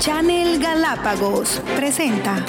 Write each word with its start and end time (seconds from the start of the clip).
Channel 0.00 0.60
Galápagos 0.60 1.60
presenta 1.74 2.44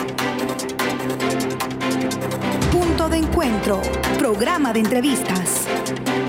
Punto 2.71 3.09
de 3.09 3.17
Encuentro, 3.17 3.81
programa 4.19 4.73
de 4.73 4.81
entrevistas. 4.81 5.67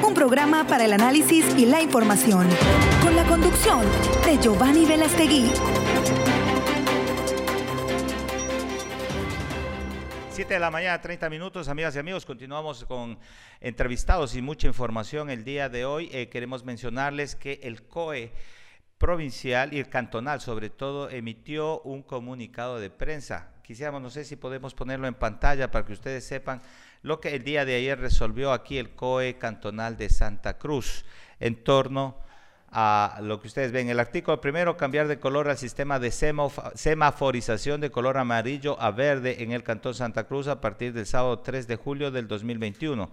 Un 0.07 0.15
programa 0.15 0.67
para 0.67 0.85
el 0.85 0.93
análisis 0.93 1.45
y 1.59 1.67
la 1.67 1.83
información, 1.83 2.47
con 3.03 3.17
la 3.17 3.25
conducción 3.25 3.81
de 4.25 4.39
Giovanni 4.39 4.87
Velastegui. 4.87 5.51
7 10.31 10.55
de 10.55 10.61
la 10.61 10.71
mañana, 10.71 11.01
30 11.01 11.29
minutos, 11.29 11.69
amigas 11.69 11.97
y 11.97 11.99
amigos. 11.99 12.25
Continuamos 12.25 12.85
con 12.85 13.19
entrevistados 13.61 14.37
y 14.37 14.41
mucha 14.41 14.69
información 14.69 15.31
el 15.31 15.43
día 15.43 15.69
de 15.69 15.85
hoy. 15.85 16.09
Eh, 16.13 16.29
queremos 16.29 16.65
mencionarles 16.65 17.35
que 17.35 17.59
el 17.65 17.83
COE 17.83 18.33
provincial 18.99 19.73
y 19.73 19.79
el 19.79 19.89
cantonal, 19.89 20.41
sobre 20.41 20.71
todo, 20.71 21.09
emitió 21.09 21.81
un 21.83 22.03
comunicado 22.03 22.79
de 22.79 22.91
prensa. 22.91 23.51
Quisiéramos, 23.63 24.03
no 24.03 24.11
sé 24.11 24.25
si 24.25 24.37
podemos 24.37 24.75
ponerlo 24.75 25.07
en 25.07 25.15
pantalla 25.15 25.71
para 25.71 25.87
que 25.87 25.93
ustedes 25.93 26.25
sepan 26.25 26.61
lo 27.03 27.21
que 27.21 27.35
el 27.35 27.45
día 27.45 27.65
de 27.65 27.77
ayer 27.77 27.99
resolvió 27.99 28.53
aquí 28.53 28.79
el 28.79 28.91
COE 28.91 29.39
cantonal 29.39 29.97
de 29.97 30.09
Santa 30.09 30.59
Cruz 30.59 31.05
en 31.39 31.63
torno 31.63 32.17
a 32.71 33.21
lo 33.23 33.41
que 33.41 33.47
ustedes 33.47 33.73
ven. 33.73 33.89
El 33.89 34.01
artículo 34.01 34.41
primero, 34.41 34.77
cambiar 34.77 35.09
de 35.09 35.19
color 35.19 35.49
al 35.49 35.59
sistema 35.59 35.99
de 35.99 36.11
semaforización 36.11 37.81
de 37.81 37.91
color 37.91 38.19
amarillo 38.19 38.81
a 38.81 38.91
verde 38.91 39.43
en 39.43 39.53
el 39.53 39.63
Cantón 39.63 39.95
Santa 39.95 40.25
Cruz 40.25 40.49
a 40.49 40.61
partir 40.61 40.93
del 40.93 41.07
sábado 41.07 41.39
3 41.39 41.67
de 41.67 41.77
julio 41.77 42.11
del 42.11 42.27
2021 42.27 43.11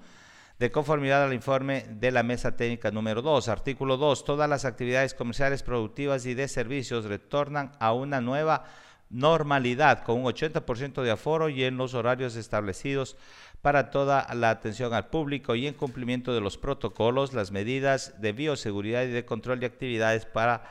de 0.59 0.72
conformidad 0.72 1.23
al 1.23 1.34
informe 1.34 1.86
de 1.90 2.12
la 2.12 2.23
mesa 2.23 2.55
técnica 2.55 2.91
número 2.91 3.22
2. 3.22 3.50
Artículo 3.50 3.98
2. 3.98 4.23
Todas 4.23 4.50
las 4.50 4.64
actividades 4.64 5.14
comerciales, 5.14 5.64
productivas 5.64 6.26
y 6.26 6.34
de 6.34 6.48
servicios 6.48 7.05
retornan 7.05 7.73
a 7.80 7.91
una 7.94 8.22
nueva 8.22 8.64
normalidad 9.09 10.04
con 10.04 10.22
un 10.22 10.26
80% 10.26 11.03
de 11.03 11.11
aforo 11.11 11.50
y 11.50 11.64
en 11.64 11.78
los 11.78 11.94
horarios 11.94 12.36
establecidos 12.36 13.17
para 13.61 13.89
toda 13.89 14.28
la 14.33 14.50
atención 14.50 14.94
al 14.94 15.08
público 15.09 15.56
y 15.56 15.67
en 15.67 15.73
cumplimiento 15.73 16.33
de 16.33 16.42
los 16.42 16.58
protocolos, 16.58 17.33
las 17.33 17.52
medidas 17.52 18.20
de 18.22 18.31
bioseguridad 18.31 19.03
y 19.03 19.11
de 19.11 19.26
control 19.26 19.59
de 19.59 19.66
actividades 19.66 20.26
para, 20.26 20.64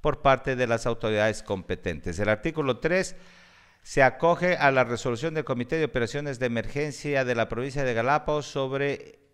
por 0.00 0.22
parte 0.22 0.56
de 0.56 0.66
las 0.66 0.86
autoridades 0.86 1.42
competentes. 1.42 2.18
El 2.18 2.28
artículo 2.28 2.78
3 2.78 3.16
se 3.82 4.02
acoge 4.02 4.56
a 4.56 4.70
la 4.70 4.84
resolución 4.84 5.34
del 5.34 5.44
Comité 5.44 5.76
de 5.76 5.84
Operaciones 5.84 6.38
de 6.38 6.46
Emergencia 6.46 7.24
de 7.24 7.34
la 7.34 7.48
provincia 7.48 7.84
de 7.84 7.94
Galápagos 7.94 8.46
sobre 8.46 9.25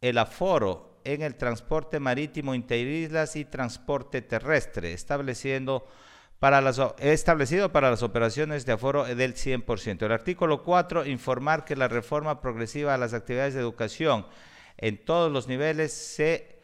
el 0.00 0.18
aforo 0.18 1.00
en 1.04 1.22
el 1.22 1.36
transporte 1.36 2.00
marítimo 2.00 2.54
interislas 2.54 3.36
y 3.36 3.44
transporte 3.44 4.22
terrestre, 4.22 4.92
estableciendo 4.92 5.86
para 6.38 6.60
las, 6.60 6.80
establecido 6.98 7.72
para 7.72 7.90
las 7.90 8.02
operaciones 8.02 8.64
de 8.64 8.72
aforo 8.72 9.04
del 9.04 9.34
100%. 9.34 10.02
El 10.02 10.12
artículo 10.12 10.62
4, 10.62 11.06
informar 11.06 11.64
que 11.64 11.76
la 11.76 11.88
reforma 11.88 12.40
progresiva 12.40 12.94
a 12.94 12.98
las 12.98 13.14
actividades 13.14 13.54
de 13.54 13.60
educación 13.60 14.26
en 14.76 15.04
todos 15.04 15.32
los 15.32 15.48
niveles 15.48 15.92
se 15.92 16.60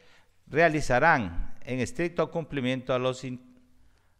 realizarán 0.46 1.54
en 1.62 1.80
estricto 1.80 2.30
cumplimiento 2.30 2.94
a 2.94 2.98
los 2.98 3.24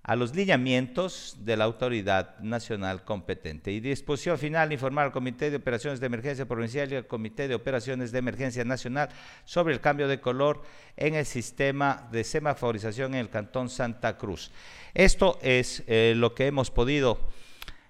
a 0.05 0.17
los 0.17 0.35
lineamientos 0.35 1.39
de 1.41 1.57
la 1.57 1.65
autoridad 1.65 2.39
nacional 2.41 3.05
competente. 3.05 3.73
Y 3.73 3.81
disposición 3.81 4.39
final, 4.39 4.71
informar 4.71 5.07
al 5.07 5.13
Comité 5.13 5.51
de 5.51 5.57
Operaciones 5.57 5.99
de 5.99 6.07
Emergencia 6.07 6.47
Provincial 6.47 6.93
y 6.93 6.97
al 6.97 7.07
Comité 7.07 7.49
de 7.49 7.55
Operaciones 7.55 8.13
de 8.13 8.19
Emergencia 8.19 8.65
Nacional 8.65 9.09
sobre 9.47 9.73
el 9.73 9.81
cambio 9.81 10.07
de 10.07 10.21
color 10.21 10.63
en 10.99 11.15
el 11.15 11.25
sistema 11.25 12.07
de 12.13 12.23
semaforización 12.23 13.15
en 13.15 13.21
el 13.21 13.31
Cantón 13.31 13.71
Santa 13.71 14.19
Cruz. 14.19 14.53
Esto 14.93 15.39
es 15.41 15.83
eh, 15.87 16.13
lo 16.15 16.35
que 16.35 16.49
hemos 16.49 16.71
podido 16.71 17.19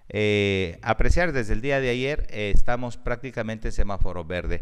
eh, 0.09 0.79
apreciar 0.83 1.33
desde 1.33 1.55
el 1.55 1.63
día 1.63 1.81
de 1.81 1.91
ayer. 1.91 2.29
Eh, 2.31 2.53
estamos 2.55 2.97
prácticamente 2.97 3.69
en 3.69 3.73
semáforo 3.73 4.25
verde. 4.25 4.61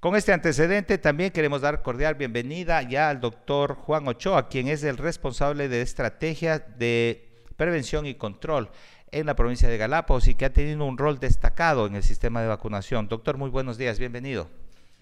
Con 0.00 0.16
este 0.16 0.32
antecedente 0.32 0.96
también 0.96 1.30
queremos 1.30 1.60
dar 1.60 1.82
cordial 1.82 2.14
bienvenida 2.14 2.80
ya 2.80 3.10
al 3.10 3.20
doctor 3.20 3.74
Juan 3.74 4.08
Ochoa, 4.08 4.48
quien 4.48 4.68
es 4.68 4.82
el 4.82 4.96
responsable 4.96 5.68
de 5.68 5.82
estrategia 5.82 6.58
de 6.58 7.28
prevención 7.58 8.06
y 8.06 8.14
control 8.14 8.70
en 9.10 9.26
la 9.26 9.36
provincia 9.36 9.68
de 9.68 9.76
Galápagos 9.76 10.26
y 10.26 10.34
que 10.34 10.46
ha 10.46 10.54
tenido 10.54 10.86
un 10.86 10.96
rol 10.96 11.20
destacado 11.20 11.86
en 11.86 11.96
el 11.96 12.02
sistema 12.02 12.40
de 12.40 12.48
vacunación. 12.48 13.08
Doctor, 13.08 13.36
muy 13.36 13.50
buenos 13.50 13.76
días, 13.76 13.98
bienvenido. 13.98 14.48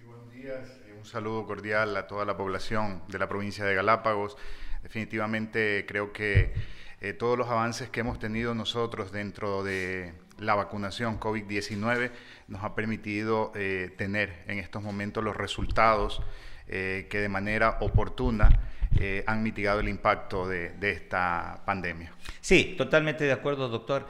buenos 0.05 0.33
días, 0.33 0.81
un 0.99 1.05
saludo 1.05 1.47
cordial 1.47 1.97
a 1.97 2.09
toda 2.09 2.25
la 2.25 2.37
población 2.37 3.01
de 3.07 3.21
la 3.21 3.29
provincia 3.29 3.65
de 3.65 3.77
Galápagos. 3.77 4.37
Definitivamente 4.83 5.87
creo 5.87 6.13
que 6.13 6.55
eh, 7.01 7.13
todos 7.13 7.39
los 7.39 7.47
avances 7.47 7.89
que 7.89 8.01
hemos 8.01 8.19
tenido 8.19 8.53
nosotros 8.53 9.13
dentro 9.13 9.63
de 9.63 10.13
la 10.39 10.55
vacunación 10.55 11.19
COVID-19 11.19 12.11
nos 12.49 12.63
ha 12.63 12.75
permitido 12.75 13.53
eh, 13.55 13.93
tener 13.97 14.45
en 14.47 14.59
estos 14.59 14.83
momentos 14.83 15.23
los 15.23 15.37
resultados 15.37 16.23
eh, 16.69 17.07
que 17.11 17.19
de 17.19 17.29
manera 17.29 17.79
oportuna 17.81 18.49
eh, 18.99 19.25
han 19.27 19.43
mitigado 19.43 19.81
el 19.81 19.89
impacto 19.89 20.49
de, 20.49 20.75
esta 20.81 21.63
pandemia. 21.65 22.13
Sí, 22.41 22.75
totalmente 22.77 23.25
de 23.25 23.33
acuerdo, 23.33 23.69
doctor. 23.69 24.07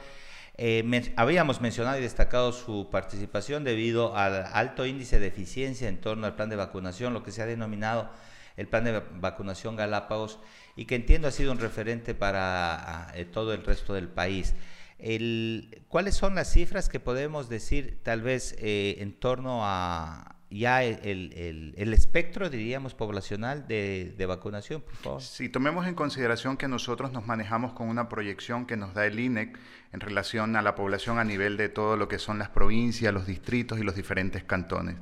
habíamos 1.15 1.61
mencionado 1.61 1.97
y 1.97 2.01
destacado 2.01 2.51
su 2.51 2.89
participación 2.91 3.63
debido 3.63 4.15
al 4.15 4.45
alto 4.53 4.85
índice 4.85 5.19
de 5.19 5.27
eficiencia 5.27 5.87
en 5.89 5.99
torno 5.99 6.27
al 6.27 6.35
plan 6.35 6.49
de 6.49 6.55
vacunación, 6.55 7.13
lo 7.13 7.23
que 7.23 7.31
se 7.31 7.41
ha 7.41 7.45
denominado 7.45 8.09
el 8.57 8.67
plan 8.67 8.83
de 8.83 9.01
vacunación 9.13 9.77
Galápagos, 9.77 10.39
y 10.75 10.85
que 10.85 10.95
entiendo 10.95 11.29
ha 11.29 11.31
sido 11.31 11.53
un 11.53 11.59
referente 11.59 12.13
para 12.13 13.13
todo 13.31 13.53
el 13.53 13.63
resto 13.63 13.93
del 13.93 14.09
país. 14.09 14.53
El, 14.99 15.83
¿Cuáles 15.87 16.15
son 16.15 16.35
las 16.35 16.51
cifras 16.51 16.89
que 16.89 16.99
podemos 16.99 17.47
decir 17.47 17.99
tal 18.03 18.21
vez 18.21 18.53
eh, 18.59 18.97
en 18.99 19.13
torno 19.13 19.61
a 19.63 20.35
ya 20.51 20.83
el, 20.83 21.93
espectro, 21.93 22.49
diríamos, 22.49 22.95
poblacional 22.95 23.67
de, 23.67 24.25
vacunación, 24.27 24.81
por 24.81 24.95
favor? 24.95 25.21
Si 25.21 25.47
tomemos 25.47 25.87
en 25.87 25.95
consideración 25.95 26.57
que 26.57 26.67
nosotros 26.67 27.11
nos 27.11 27.25
manejamos 27.25 27.73
con 27.73 27.87
una 27.87 28.09
proyección 28.09 28.65
que 28.65 28.75
nos 28.75 28.93
da 28.93 29.05
el 29.05 29.19
INEC 29.19 29.57
en 29.93 29.99
relación 29.99 30.55
a 30.55 30.61
la 30.61 30.75
población 30.75 31.19
a 31.19 31.23
nivel 31.23 31.55
de 31.55 31.69
todo 31.69 31.97
lo 31.97 32.07
que 32.07 32.19
son 32.19 32.39
las 32.39 32.49
provincias, 32.49 33.13
los 33.13 33.27
distritos 33.27 33.79
y 33.79 33.83
los 33.83 33.95
diferentes 33.95 34.43
cantones. 34.43 34.95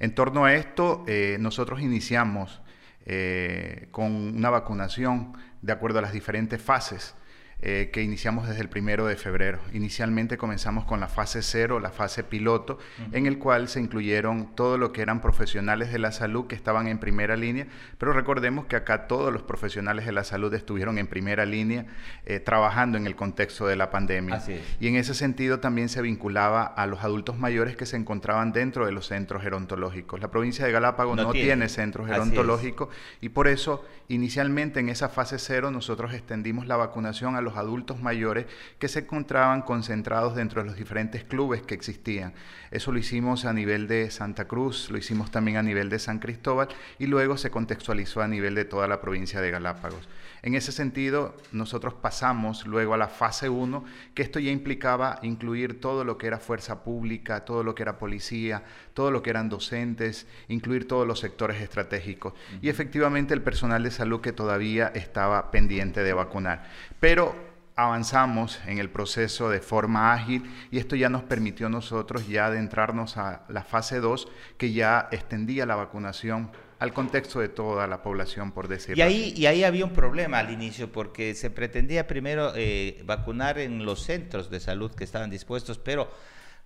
En 0.00 0.14
torno 0.14 0.46
a 0.46 0.54
esto, 0.54 1.04
eh, 1.06 1.36
nosotros 1.38 1.80
iniciamos 1.80 2.62
eh, 3.04 3.88
con 3.90 4.12
una 4.36 4.50
vacunación 4.50 5.34
de 5.60 5.72
acuerdo 5.72 5.98
a 5.98 6.02
las 6.02 6.12
diferentes 6.12 6.62
fases 6.62 7.14
eh, 7.60 7.90
que 7.92 8.02
iniciamos 8.02 8.46
desde 8.46 8.60
el 8.60 8.68
primero 8.68 9.06
de 9.06 9.16
febrero. 9.16 9.58
Inicialmente 9.72 10.38
comenzamos 10.38 10.84
con 10.84 11.00
la 11.00 11.08
fase 11.08 11.42
cero, 11.42 11.80
la 11.80 11.90
fase 11.90 12.22
piloto, 12.22 12.78
en 13.10 13.26
el 13.26 13.38
cual 13.38 13.68
se 13.68 13.80
incluyeron 13.80 14.54
todo 14.54 14.78
lo 14.78 14.92
que 14.92 15.02
eran 15.02 15.20
profesionales 15.20 15.90
de 15.90 15.98
la 15.98 16.12
salud 16.12 16.46
que 16.46 16.54
estaban 16.54 16.86
en 16.86 16.98
primera 16.98 17.36
línea, 17.36 17.66
pero 17.98 18.12
recordemos 18.12 18.66
que 18.66 18.76
acá 18.76 19.08
todos 19.08 19.32
los 19.32 19.42
profesionales 19.42 20.06
de 20.06 20.12
la 20.12 20.22
salud 20.22 20.54
estuvieron 20.54 20.98
en 20.98 21.08
primera 21.08 21.46
línea 21.46 21.86
eh, 22.26 22.38
trabajando 22.38 22.96
en 22.96 23.08
el 23.08 23.16
contexto 23.16 23.66
de 23.66 23.74
la 23.74 23.90
pandemia. 23.90 24.40
Y 24.78 24.86
en 24.86 24.94
ese 24.94 25.14
sentido 25.14 25.58
también 25.58 25.88
se 25.88 26.00
vinculaba 26.00 26.62
a 26.62 26.86
los 26.86 27.02
adultos 27.02 27.38
mayores 27.38 27.76
que 27.76 27.86
se 27.86 27.96
encontraban 27.96 28.52
dentro 28.52 28.86
de 28.86 28.92
los 28.92 29.08
centros 29.08 29.42
gerontológicos. 29.42 30.20
La 30.20 30.30
provincia 30.30 30.64
de 30.64 30.70
Galápagos 30.70 31.16
no, 31.16 31.32
tiene. 31.32 31.46
tiene 31.46 31.68
centros 31.68 32.06
gerontológicos 32.06 32.88
y 33.20 33.30
por 33.30 33.48
eso 33.48 33.84
inicialmente 34.06 34.78
en 34.78 34.90
esa 34.90 35.08
fase 35.08 35.40
cero 35.40 35.72
nosotros 35.72 36.14
extendimos 36.14 36.68
la 36.68 36.76
vacunación 36.76 37.34
a 37.34 37.40
los 37.40 37.47
adultos 37.56 38.00
mayores 38.00 38.46
que 38.78 38.88
se 38.88 39.00
encontraban 39.00 39.62
concentrados 39.62 40.34
dentro 40.34 40.62
de 40.62 40.68
los 40.68 40.76
diferentes 40.76 41.24
clubes 41.24 41.62
que 41.62 41.74
existían. 41.74 42.34
Eso 42.70 42.92
lo 42.92 42.98
hicimos 42.98 43.44
a 43.44 43.52
nivel 43.52 43.88
de 43.88 44.10
Santa 44.10 44.46
Cruz, 44.46 44.90
lo 44.90 44.98
hicimos 44.98 45.30
también 45.30 45.56
a 45.56 45.62
nivel 45.62 45.88
de 45.88 45.98
San 45.98 46.18
Cristóbal 46.18 46.68
y 46.98 47.06
luego 47.06 47.36
se 47.36 47.50
contextualizó 47.50 48.22
a 48.22 48.28
nivel 48.28 48.54
de 48.54 48.64
toda 48.64 48.88
la 48.88 49.00
provincia 49.00 49.40
de 49.40 49.50
Galápagos. 49.50 50.08
En 50.42 50.54
ese 50.54 50.72
sentido, 50.72 51.34
nosotros 51.52 51.94
pasamos 51.94 52.66
luego 52.66 52.94
a 52.94 52.96
la 52.96 53.08
fase 53.08 53.48
1, 53.48 53.84
que 54.14 54.22
esto 54.22 54.38
ya 54.38 54.50
implicaba 54.50 55.18
incluir 55.22 55.80
todo 55.80 56.04
lo 56.04 56.18
que 56.18 56.26
era 56.26 56.38
fuerza 56.38 56.84
pública, 56.84 57.44
todo 57.44 57.62
lo 57.62 57.74
que 57.74 57.82
era 57.82 57.98
policía, 57.98 58.62
todo 58.94 59.10
lo 59.10 59.22
que 59.22 59.30
eran 59.30 59.48
docentes, 59.48 60.26
incluir 60.48 60.86
todos 60.86 61.06
los 61.06 61.20
sectores 61.20 61.60
estratégicos 61.60 62.34
y 62.62 62.68
efectivamente 62.68 63.34
el 63.34 63.42
personal 63.42 63.82
de 63.82 63.90
salud 63.90 64.20
que 64.20 64.32
todavía 64.32 64.88
estaba 64.94 65.50
pendiente 65.50 66.02
de 66.02 66.12
vacunar. 66.12 66.64
Pero 67.00 67.34
avanzamos 67.76 68.60
en 68.66 68.78
el 68.78 68.90
proceso 68.90 69.50
de 69.50 69.60
forma 69.60 70.12
ágil 70.12 70.50
y 70.70 70.78
esto 70.78 70.96
ya 70.96 71.08
nos 71.08 71.22
permitió 71.22 71.66
a 71.66 71.70
nosotros 71.70 72.26
ya 72.26 72.46
adentrarnos 72.46 73.16
a 73.16 73.42
la 73.48 73.62
fase 73.62 74.00
2 74.00 74.28
que 74.56 74.72
ya 74.72 75.08
extendía 75.12 75.64
la 75.64 75.76
vacunación 75.76 76.50
al 76.78 76.92
contexto 76.92 77.40
de 77.40 77.48
toda 77.48 77.86
la 77.86 78.02
población, 78.02 78.52
por 78.52 78.68
decirlo 78.68 78.96
y 78.96 79.02
ahí, 79.02 79.34
Y 79.36 79.46
ahí 79.46 79.64
había 79.64 79.84
un 79.84 79.92
problema 79.92 80.38
al 80.38 80.50
inicio, 80.50 80.92
porque 80.92 81.34
se 81.34 81.50
pretendía 81.50 82.06
primero 82.06 82.52
eh, 82.54 83.02
vacunar 83.04 83.58
en 83.58 83.84
los 83.84 84.02
centros 84.02 84.50
de 84.50 84.60
salud 84.60 84.92
que 84.92 85.04
estaban 85.04 85.30
dispuestos, 85.30 85.78
pero 85.78 86.10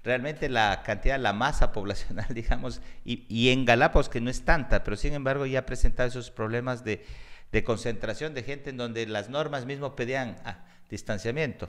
realmente 0.04 0.48
la 0.48 0.82
cantidad, 0.84 1.18
la 1.18 1.32
masa 1.32 1.72
poblacional, 1.72 2.26
digamos, 2.34 2.80
y, 3.04 3.24
y 3.28 3.50
en 3.50 3.64
Galápagos, 3.64 4.08
que 4.08 4.20
no 4.20 4.30
es 4.30 4.44
tanta, 4.44 4.84
pero 4.84 4.96
sin 4.96 5.14
embargo 5.14 5.46
ya 5.46 5.60
ha 5.60 5.66
presentado 5.66 6.08
esos 6.08 6.30
problemas 6.30 6.84
de, 6.84 7.04
de 7.50 7.64
concentración 7.64 8.34
de 8.34 8.42
gente 8.42 8.70
en 8.70 8.76
donde 8.76 9.06
las 9.06 9.28
normas 9.30 9.66
mismo 9.66 9.96
pedían... 9.96 10.36
Ah, 10.44 10.66
distanciamiento. 10.92 11.68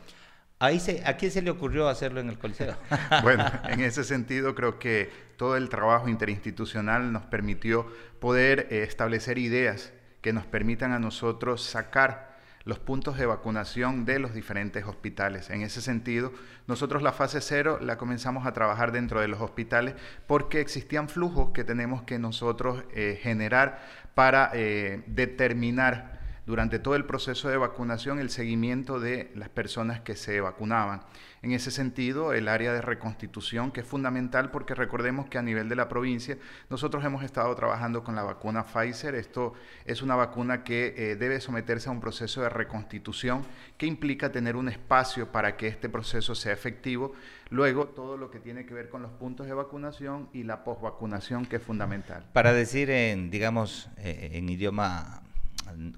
Ahí 0.59 0.79
se, 0.79 1.05
¿A 1.05 1.17
quién 1.17 1.31
se 1.31 1.41
le 1.41 1.51
ocurrió 1.51 1.87
hacerlo 1.89 2.19
en 2.19 2.29
el 2.29 2.37
Coliseo? 2.39 2.75
bueno, 3.23 3.45
en 3.69 3.81
ese 3.81 4.03
sentido 4.03 4.55
creo 4.55 4.79
que 4.79 5.11
todo 5.37 5.57
el 5.57 5.69
trabajo 5.69 6.07
interinstitucional 6.07 7.11
nos 7.11 7.23
permitió 7.23 7.87
poder 8.19 8.67
eh, 8.69 8.83
establecer 8.83 9.37
ideas 9.37 9.91
que 10.21 10.31
nos 10.31 10.45
permitan 10.45 10.93
a 10.93 10.99
nosotros 10.99 11.63
sacar 11.63 12.33
los 12.65 12.79
puntos 12.79 13.17
de 13.17 13.25
vacunación 13.25 14.05
de 14.05 14.19
los 14.19 14.33
diferentes 14.33 14.85
hospitales. 14.85 15.49
En 15.49 15.61
ese 15.61 15.81
sentido, 15.81 16.31
nosotros 16.65 17.03
la 17.03 17.11
fase 17.11 17.41
cero 17.41 17.77
la 17.81 17.97
comenzamos 17.97 18.47
a 18.47 18.53
trabajar 18.53 18.91
dentro 18.93 19.19
de 19.19 19.27
los 19.27 19.41
hospitales 19.41 19.95
porque 20.27 20.61
existían 20.61 21.09
flujos 21.09 21.51
que 21.51 21.65
tenemos 21.65 22.03
que 22.03 22.19
nosotros 22.19 22.83
eh, 22.93 23.19
generar 23.21 23.81
para 24.15 24.49
eh, 24.53 25.03
determinar 25.07 26.22
durante 26.45 26.79
todo 26.79 26.95
el 26.95 27.05
proceso 27.05 27.49
de 27.49 27.57
vacunación 27.57 28.19
el 28.19 28.29
seguimiento 28.29 28.99
de 28.99 29.31
las 29.35 29.49
personas 29.49 30.01
que 30.01 30.15
se 30.15 30.41
vacunaban. 30.41 31.01
En 31.41 31.51
ese 31.51 31.71
sentido, 31.71 32.33
el 32.33 32.47
área 32.47 32.71
de 32.71 32.81
reconstitución, 32.81 33.71
que 33.71 33.81
es 33.81 33.87
fundamental 33.87 34.49
porque 34.49 34.75
recordemos 34.75 35.27
que 35.27 35.37
a 35.37 35.41
nivel 35.41 35.67
de 35.67 35.75
la 35.75 35.89
provincia 35.89 36.37
nosotros 36.69 37.03
hemos 37.03 37.23
estado 37.23 37.53
trabajando 37.55 38.03
con 38.03 38.15
la 38.15 38.23
vacuna 38.23 38.63
Pfizer. 38.63 39.15
Esto 39.15 39.53
es 39.85 40.01
una 40.01 40.15
vacuna 40.15 40.63
que 40.63 40.93
eh, 40.95 41.15
debe 41.17 41.41
someterse 41.41 41.89
a 41.89 41.91
un 41.91 41.99
proceso 41.99 42.41
de 42.41 42.49
reconstitución 42.49 43.45
que 43.77 43.85
implica 43.85 44.31
tener 44.31 44.55
un 44.55 44.69
espacio 44.69 45.31
para 45.31 45.57
que 45.57 45.67
este 45.67 45.89
proceso 45.89 46.33
sea 46.33 46.53
efectivo. 46.53 47.13
Luego, 47.49 47.87
todo 47.87 48.15
lo 48.15 48.31
que 48.31 48.39
tiene 48.39 48.65
que 48.65 48.73
ver 48.73 48.89
con 48.89 49.01
los 49.01 49.11
puntos 49.11 49.45
de 49.45 49.53
vacunación 49.53 50.29
y 50.31 50.43
la 50.43 50.63
posvacunación, 50.63 51.45
que 51.45 51.57
es 51.57 51.61
fundamental. 51.61 52.25
Para 52.31 52.53
decir 52.53 52.89
en, 52.89 53.29
digamos, 53.29 53.89
eh, 53.97 54.31
en 54.33 54.47
idioma 54.47 55.23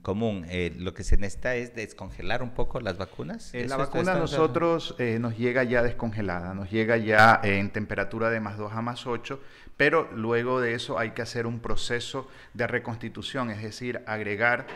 común, 0.02 0.46
eh, 0.50 0.74
lo 0.78 0.94
que 0.94 1.04
se 1.04 1.18
necesita 1.18 1.56
es 1.56 1.76
descongelar 1.76 2.44
un 2.44 2.52
poco 2.52 2.80
las 2.80 2.98
vacunas. 2.98 3.54
Eh, 3.54 3.68
la 3.68 3.78
vacuna 3.78 4.14
a 4.14 4.20
nosotros 4.20 4.96
eh, 5.00 5.18
nos 5.20 5.38
llega 5.38 5.64
ya 5.64 5.84
descongelada, 5.84 6.54
nos 6.54 6.72
llega 6.72 6.98
ya 6.98 7.40
en 7.44 7.70
temperatura 7.72 8.30
de 8.30 8.40
más 8.40 8.58
2 8.58 8.74
a 8.74 8.82
más 8.82 9.08
8, 9.08 9.40
pero 9.78 10.10
luego 10.14 10.62
de 10.62 10.74
eso 10.74 10.98
hay 10.98 11.12
que 11.12 11.22
hacer 11.22 11.46
un 11.48 11.60
proceso 11.60 12.30
de 12.54 12.66
reconstitución, 12.68 13.50
es 13.50 13.62
decir, 13.62 14.02
agregar 14.06 14.68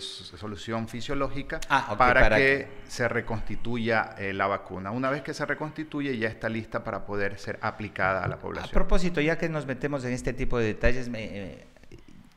solución 0.00 0.88
fisiológica 0.88 1.60
ah, 1.68 1.94
para, 1.96 2.36
que, 2.36 2.68
se 2.88 3.06
reconstituya 3.08 4.16
la 4.32 4.46
vacuna. 4.46 4.90
Una 4.90 5.10
vez 5.10 5.22
que 5.22 5.34
se 5.34 5.44
reconstituye 5.44 6.16
ya 6.18 6.28
está 6.28 6.48
lista 6.48 6.82
para 6.82 7.04
poder 7.04 7.38
ser 7.38 7.58
aplicada 7.60 8.24
a 8.24 8.28
la 8.28 8.38
población. 8.38 8.70
A 8.70 8.72
propósito, 8.72 9.20
ya 9.20 9.36
que 9.36 9.48
nos 9.48 9.66
metemos 9.66 10.04
en 10.04 10.12
este 10.12 10.32
tipo 10.32 10.58
de 10.58 10.66
detalles, 10.66 11.08
me, 11.08 11.71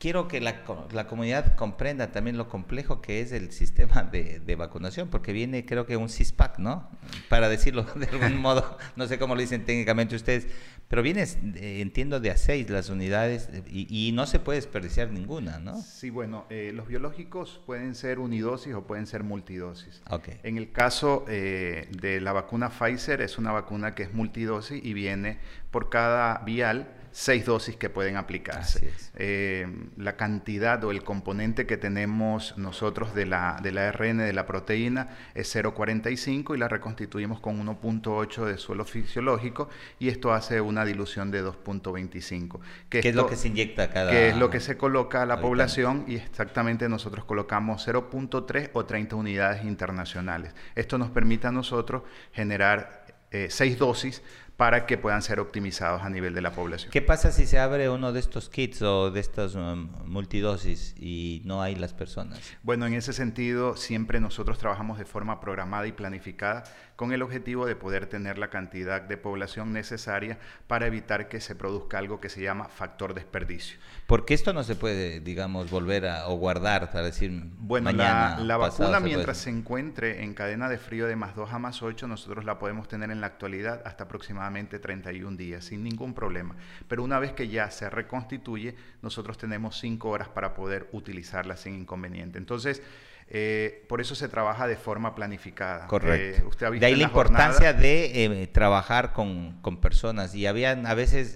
quiero 0.06 0.28
que 0.28 0.40
la, 0.40 0.62
la, 0.92 1.08
comunidad 1.08 1.56
comprenda 1.56 2.12
también 2.12 2.38
lo 2.38 2.48
complejo 2.48 3.02
que 3.02 3.22
es 3.22 3.32
el 3.32 3.52
sistema 3.52 4.04
de, 4.04 4.40
de, 4.40 4.56
vacunación, 4.56 5.08
porque 5.10 5.34
viene 5.34 5.66
creo 5.66 5.88
que 5.88 5.98
un 5.98 6.10
CISPAC, 6.10 6.60
¿no? 6.60 6.88
Para 7.28 7.50
decirlo 7.50 7.88
de 7.96 8.06
algún 8.06 8.38
modo, 8.40 8.78
no 8.96 9.08
sé 9.08 9.18
cómo 9.18 9.34
lo 9.34 9.42
dicen 9.42 9.66
técnicamente 9.66 10.16
ustedes, 10.16 10.48
pero 10.90 11.02
viene, 11.02 11.24
eh, 11.24 11.82
entiendo, 11.82 12.20
de 12.20 12.30
a 12.30 12.38
seis 12.38 12.70
las 12.70 12.90
unidades 12.90 13.50
y, 13.68 13.88
y, 13.90 14.12
no 14.12 14.28
se 14.28 14.38
puede 14.38 14.58
desperdiciar 14.60 15.10
ninguna, 15.10 15.58
¿no? 15.58 15.82
Sí, 15.82 16.12
bueno, 16.12 16.46
eh, 16.52 16.72
los 16.72 16.88
biológicos 16.88 17.60
pueden 17.66 17.96
ser 17.96 18.20
unidosis 18.20 18.76
o 18.76 18.86
pueden 18.86 19.08
ser 19.08 19.24
multidosis. 19.24 20.04
Okay. 20.08 20.40
En 20.44 20.60
el 20.60 20.72
caso 20.72 21.26
eh, 21.28 21.90
de 22.00 22.22
la 22.22 22.32
vacuna 22.32 22.70
Pfizer, 22.70 23.22
es 23.22 23.40
una 23.40 23.52
vacuna 23.52 23.96
que 23.96 24.04
es 24.04 24.14
multidosis 24.14 24.86
y 24.86 24.94
viene 24.94 25.40
por 25.72 25.90
cada 25.90 26.44
vial 26.46 26.90
seis 27.16 27.46
dosis 27.46 27.78
que 27.78 27.90
pueden 27.90 28.18
aplicarse. 28.18 28.92
Eh, 29.16 29.66
la 29.96 30.18
cantidad 30.18 30.84
o 30.84 30.92
el 30.92 31.02
componente 31.02 31.66
que 31.66 31.78
tenemos 31.78 32.58
nosotros 32.58 33.16
de 33.16 33.26
la, 33.26 33.58
de 33.64 33.72
la 33.72 33.88
ARN, 33.88 34.18
de 34.18 34.34
la 34.34 34.46
proteína, 34.46 35.08
es 35.34 35.56
0,45 35.56 36.56
y 36.56 36.58
la 36.58 36.68
reconstituimos 36.68 37.40
con 37.40 37.66
1,8 37.66 38.44
de 38.44 38.58
suelo 38.58 38.84
fisiológico 38.84 39.70
y 39.98 40.10
esto 40.10 40.34
hace 40.34 40.60
una 40.60 40.84
dilución 40.84 41.32
de 41.32 41.42
2,25. 41.46 42.60
¿Qué 42.90 43.00
es 43.00 43.16
lo 43.16 43.28
que 43.28 43.38
se 43.38 43.48
inyecta 43.48 43.90
cada 43.90 44.12
Que 44.12 44.28
es 44.28 44.36
lo 44.36 44.50
que 44.50 44.60
se 44.60 44.76
coloca 44.76 45.22
a 45.22 45.26
la 45.26 45.40
población 45.40 46.04
y 46.10 46.16
exactamente 46.16 46.90
nosotros 46.90 47.24
colocamos 47.24 47.88
0,3 47.88 48.72
o 48.74 48.86
30 48.86 49.16
unidades 49.16 49.64
internacionales. 49.64 50.54
Esto 50.76 50.98
nos 50.98 51.12
permite 51.12 51.48
a 51.48 51.52
nosotros 51.54 52.04
generar 52.34 53.06
eh, 53.32 53.48
seis 53.50 53.78
dosis 53.78 54.22
para 54.58 54.86
que 54.86 54.98
puedan 54.98 55.22
ser 55.22 55.40
optimizados 55.40 56.02
a 56.04 56.10
nivel 56.10 56.34
de 56.34 56.42
la 56.42 56.52
población. 56.52 56.92
¿Qué 56.92 57.02
pasa 57.02 57.32
si 57.32 57.46
se 57.46 57.60
abre 57.60 57.90
uno 57.90 58.14
de 58.14 58.22
estos 58.22 58.50
kits 58.50 58.82
o 58.82 59.12
de 59.12 59.20
estas 59.20 59.56
um, 59.56 59.90
multidosis 60.06 60.96
y 60.98 61.42
no 61.44 61.62
hay 61.62 61.76
las 61.76 61.94
personas? 61.94 62.40
Bueno, 62.64 62.86
en 62.86 62.94
ese 62.94 63.12
sentido, 63.12 63.76
siempre 63.76 64.22
nosotros 64.22 64.58
trabajamos 64.58 64.98
de 64.98 65.06
forma 65.06 65.42
programada 65.42 65.88
y 65.88 65.92
planificada 65.92 66.64
con 66.96 67.12
el 67.12 67.22
objetivo 67.22 67.66
de 67.66 67.76
poder 67.76 68.06
tener 68.06 68.38
la 68.38 68.50
cantidad 68.50 69.02
de 69.02 69.18
población 69.18 69.74
necesaria 69.74 70.40
para 70.68 70.88
evitar 70.88 71.28
que 71.28 71.42
se 71.42 71.54
produzca 71.54 71.98
algo 71.98 72.22
que 72.22 72.30
se 72.30 72.42
llama 72.42 72.70
factor 72.70 73.14
desperdicio. 73.14 73.78
Porque 74.08 74.34
esto 74.34 74.54
no 74.54 74.64
se 74.64 74.76
puede, 74.76 75.20
digamos, 75.20 75.70
volver 75.70 76.08
a 76.08 76.28
o 76.30 76.38
guardar 76.38 76.92
para 76.92 77.04
decir 77.04 77.32
bueno, 77.58 77.92
mañana. 77.92 78.38
La, 78.38 78.46
la 78.46 78.58
vacuna 78.58 79.02
mientras 79.02 79.38
se 79.38 79.50
encuentre 79.50 80.24
en 80.24 80.34
cadena 80.34 80.70
de 80.70 80.78
frío 80.78 81.08
de 81.08 81.18
más 81.18 81.36
2 81.36 81.52
a 81.52 81.60
más 81.60 81.84
8, 81.84 82.08
nosotros 82.08 82.46
la 82.46 82.58
podemos 82.58 82.88
tener 82.88 83.12
en 83.12 83.20
la 83.20 83.28
actualidad 83.28 83.82
hasta 83.84 84.06
aproximadamente 84.06 84.45
31 84.52 85.38
días 85.38 85.66
sin 85.66 85.84
ningún 85.84 86.14
problema. 86.14 86.56
Pero 86.88 87.04
una 87.04 87.20
vez 87.20 87.34
que 87.34 87.48
ya 87.48 87.70
se 87.72 87.90
reconstituye, 87.90 88.76
nosotros 89.02 89.38
tenemos 89.38 89.80
5 89.80 90.10
horas 90.10 90.30
para 90.30 90.54
poder 90.54 90.88
utilizarla 90.92 91.58
sin 91.58 91.76
inconveniente. 91.76 92.38
Entonces, 92.38 92.82
eh, 93.28 93.86
por 93.90 94.02
eso 94.02 94.14
se 94.14 94.28
trabaja 94.28 94.68
de 94.68 94.76
forma 94.76 95.16
planificada. 95.16 95.88
Correcto. 95.88 96.44
Eh, 96.44 96.48
usted 96.48 96.72
de 96.72 96.86
ahí 96.86 96.96
la, 96.96 97.04
importancia 97.04 97.74
de 97.74 98.26
eh, 98.26 98.48
trabajar 98.48 99.14
con, 99.14 99.60
con, 99.62 99.82
personas. 99.82 100.36
Y 100.36 100.46
habían 100.46 100.86
a 100.86 100.94
veces 100.94 101.36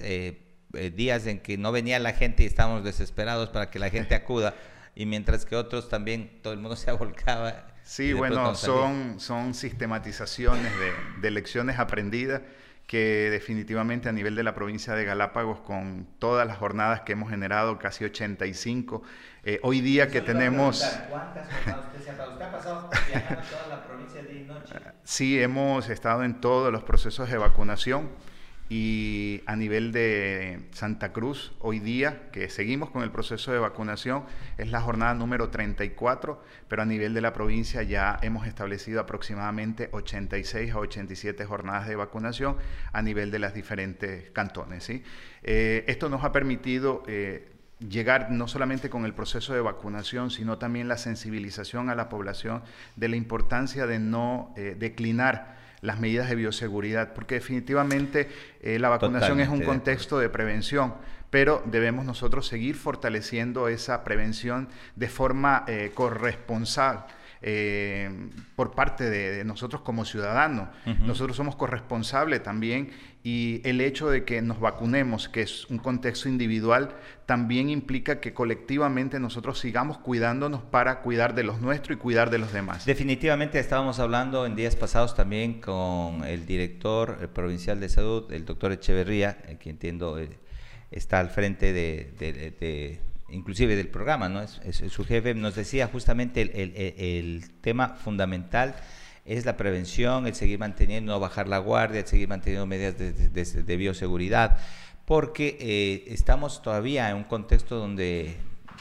días 0.95 1.25
en 1.25 1.39
que 1.39 1.57
no 1.57 1.71
venía 1.71 1.97
la 1.97 2.13
gente 2.13 2.43
y 2.43 2.45
estábamos 2.45 2.83
desesperados 2.83 3.49
para 3.49 3.71
que 3.71 3.79
la 3.79 3.89
gente 3.89 4.15
acuda. 4.15 4.53
Y 4.95 5.05
mientras 5.05 5.45
que 5.45 5.55
otros 5.55 5.89
también, 5.89 6.39
todo 6.43 6.53
el 6.53 6.59
mundo 6.59 6.75
se 6.75 6.91
volcaba. 6.93 7.65
Sí, 7.83 8.13
bueno, 8.13 8.53
son, 8.53 9.19
son 9.19 9.55
sistematizaciones 9.55 10.71
de, 10.77 10.91
de 11.21 11.31
lecciones 11.31 11.79
aprendidas 11.79 12.41
que 12.89 13.29
definitivamente 13.29 14.09
a 14.09 14.11
nivel 14.11 14.33
de 14.33 14.41
la 14.41 14.55
provincia 14.55 14.95
de 14.95 15.05
Galápagos, 15.05 15.59
con 15.59 16.07
todas 16.17 16.47
las 16.47 16.57
jornadas 16.57 17.01
que 17.01 17.11
hemos 17.11 17.29
generado, 17.29 17.77
casi 17.77 18.03
85, 18.03 19.03
eh, 19.43 19.59
hoy 19.61 19.79
día 19.81 20.07
que 20.07 20.21
tenemos... 20.21 20.83
¿Cuántas 21.07 21.47
jornadas 21.53 21.85
usted 21.85 22.03
se 22.03 22.09
ha 22.09 22.17
pasado? 22.17 22.31
¿Usted 22.31 22.45
ha 22.45 22.51
pasado 22.51 22.89
viajando 23.07 23.43
toda 23.43 23.67
la 23.67 23.83
provincia 23.83 24.23
de 24.23 24.39
noche? 24.41 24.75
Sí, 25.03 25.39
hemos 25.39 25.87
estado 25.87 26.23
en 26.23 26.41
todos 26.41 26.73
los 26.73 26.81
procesos 26.81 27.29
de 27.29 27.37
vacunación 27.37 28.09
y 28.69 29.41
a 29.47 29.55
nivel 29.55 29.91
de 29.91 30.59
Santa 30.71 31.11
Cruz, 31.11 31.53
hoy 31.59 31.79
día, 31.79 32.29
que 32.31 32.49
seguimos 32.49 32.91
con 32.91 33.01
el 33.01 33.09
proceso 33.09 33.51
de 33.51 33.57
vacunación, 33.57 34.25
es 34.59 34.69
la 34.69 34.79
jornada 34.79 35.15
número 35.15 35.49
34, 35.49 36.39
pero 36.67 36.83
a 36.83 36.85
nivel 36.85 37.15
de 37.15 37.21
la 37.21 37.33
provincia 37.33 37.81
ya 37.81 38.19
hemos 38.21 38.45
establecido 38.45 39.01
aproximadamente 39.01 39.89
86 39.91 40.71
a 40.71 40.77
87 40.77 41.45
jornadas 41.45 41.87
de 41.87 41.95
vacunación 41.95 42.57
a 42.93 43.01
nivel 43.01 43.31
de 43.31 43.39
las 43.39 43.55
diferentes 43.55 44.29
cantones. 44.31 44.83
¿sí? 44.83 45.03
Eh, 45.41 45.83
esto 45.87 46.07
nos 46.07 46.23
ha 46.23 46.31
permitido... 46.31 47.03
Eh, 47.07 47.53
llegar 47.79 48.29
no 48.29 48.49
solamente 48.49 48.89
con 48.89 49.05
el 49.05 49.13
proceso 49.13 49.53
de 49.53 49.61
vacunación, 49.61 50.31
sino 50.31 50.57
también 50.57 50.89
la 50.89 50.97
sensibilización 50.97 51.89
a 51.89 51.95
la 51.95 52.09
población 52.09 52.61
de 52.97 53.07
la 53.07 53.15
importancia 53.15 53.87
de 53.87 53.99
no 53.99 54.53
eh, 54.57 54.75
declinar 54.77 55.57
las 55.81 55.99
medidas 55.99 56.29
de 56.29 56.35
bioseguridad, 56.35 57.13
porque 57.13 57.35
definitivamente 57.35 58.29
eh, 58.61 58.79
la 58.79 58.89
vacunación 58.89 59.39
es 59.39 59.49
un 59.49 59.61
contexto 59.61 60.19
de 60.19 60.29
prevención, 60.29 60.95
pero 61.29 61.61
debemos 61.65 62.05
nosotros 62.05 62.47
seguir 62.47 62.75
fortaleciendo 62.75 63.67
esa 63.67 64.03
prevención 64.03 64.67
de 64.95 65.07
forma 65.09 65.63
eh, 65.67 65.91
corresponsable. 65.93 67.01
Eh, 67.41 68.09
por 68.57 68.71
parte 68.71 69.09
de, 69.09 69.45
nosotros 69.45 69.81
como 69.81 70.03
ciudadanos. 70.03 70.67
Nosotros 70.99 71.37
somos 71.37 71.55
corresponsables 71.55 72.43
también 72.43 72.91
y 73.23 73.61
el 73.63 73.79
hecho 73.79 74.09
de 74.09 74.25
que 74.25 74.41
nos 74.41 74.59
vacunemos, 74.59 75.29
que 75.29 75.43
es 75.43 75.65
un 75.69 75.77
contexto 75.77 76.27
individual, 76.27 76.95
también 77.25 77.69
implica 77.69 78.19
que 78.19 78.33
colectivamente 78.33 79.21
nosotros 79.21 79.57
sigamos 79.59 79.97
cuidándonos 79.99 80.63
para 80.63 80.99
cuidar 80.99 81.33
de 81.33 81.43
los 81.43 81.61
nuestros 81.61 81.97
y 81.97 81.99
cuidar 81.99 82.29
de 82.29 82.39
los 82.39 82.51
demás. 82.51 82.85
Definitivamente 82.85 83.57
estábamos 83.59 83.99
hablando 83.99 84.45
en 84.45 84.57
días 84.57 84.75
pasados 84.75 85.15
también 85.15 85.61
con 85.61 86.25
el 86.25 86.45
director 86.45 87.29
provincial 87.29 87.79
de 87.79 87.87
salud, 87.87 88.31
el 88.33 88.43
doctor 88.43 88.73
Echeverría, 88.73 89.37
que 89.59 89.69
entiendo 89.69 90.19
eh, 90.19 90.29
está 90.91 91.19
al 91.19 91.29
frente 91.29 91.71
de, 91.71 92.99
inclusive 93.31 93.75
del 93.75 93.87
programa, 93.87 94.29
¿no? 94.29 94.41
Es, 94.41 94.83
su 94.89 95.05
jefe, 95.05 95.33
nos 95.33 95.55
decía 95.55 95.87
justamente 95.87 96.41
el 96.41 97.51
tema 97.61 97.89
fundamental 97.89 98.75
es 99.29 99.45
la 99.45 99.57
prevención, 99.57 100.25
el 100.25 100.33
seguir 100.33 100.57
manteniendo, 100.57 101.19
bajar 101.19 101.47
la 101.47 101.59
guardia, 101.59 102.01
el 102.01 102.07
seguir 102.07 102.27
manteniendo 102.27 102.65
medidas 102.65 102.97
de, 102.97 103.77
bioseguridad, 103.77 104.57
porque 105.05 105.55
eh, 105.59 106.11
estamos 106.11 106.63
todavía 106.63 107.11
en 107.11 107.17
un 107.17 107.23
contexto 107.23 107.75
donde 107.75 108.37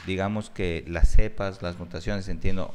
digamos 0.07 0.49
que 0.49 0.83
las 0.87 1.09
cepas, 1.09 1.61
las 1.61 1.77
mutaciones, 1.77 2.27
entiendo, 2.29 2.73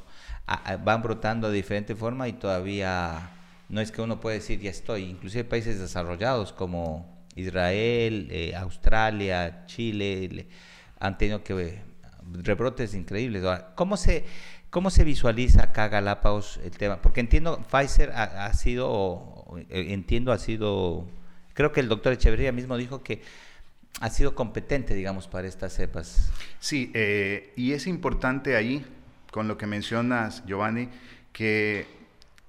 van 0.85 1.03
brotando 1.03 1.51
de 1.51 1.57
diferente 1.57 1.97
forma 1.97 2.29
y 2.29 2.35
todavía 2.35 3.31
no 3.69 3.81
es 3.81 3.91
que 3.91 4.03
uno 4.03 4.21
puede 4.21 4.37
decir 4.37 4.61
ya 4.61 4.71
estoy. 4.71 5.05
Inclusive 5.05 5.43
países 5.43 5.81
desarrollados 5.81 6.53
como 6.53 7.25
Israel, 7.35 8.29
eh, 8.31 8.55
Australia, 8.55 9.65
Chile, 9.67 10.47
han 10.99 11.19
tenido 11.19 11.43
que 11.43 11.83
rebrotes 12.33 12.95
increíbles. 12.95 13.43
¿Cómo 13.75 13.97
se, 13.97 14.25
¿Cómo 14.71 14.91
se 14.91 15.05
visualiza 15.05 15.65
acá 15.65 15.89
Galápagos 15.89 16.59
el 16.65 16.73
tema? 16.73 17.01
Porque 17.01 17.21
entiendo, 17.21 17.63
Pfizer 17.71 18.11
ha, 18.13 18.53
sido, 18.55 19.45
eh, 19.71 19.87
entiendo, 19.91 20.33
ha 20.33 20.39
sido, 20.39 21.07
creo 21.53 21.73
que 21.73 21.81
el 21.81 21.89
doctor 21.89 22.13
Echeverría 22.13 22.53
mismo 22.53 22.77
dijo 22.77 23.03
que 23.03 23.23
ha 24.01 24.11
sido 24.11 24.35
competente, 24.35 24.95
digamos, 24.95 25.29
para 25.29 25.47
estas 25.47 25.73
cepas. 25.73 26.33
Sí, 26.59 26.91
eh, 26.95 27.53
y 27.57 27.73
es 27.73 27.87
importante 27.87 28.57
ahí, 28.57 28.85
con 29.31 29.47
lo 29.47 29.57
que 29.57 29.67
mencionas, 29.67 30.45
Giovanni, 30.47 30.89
que 31.33 31.87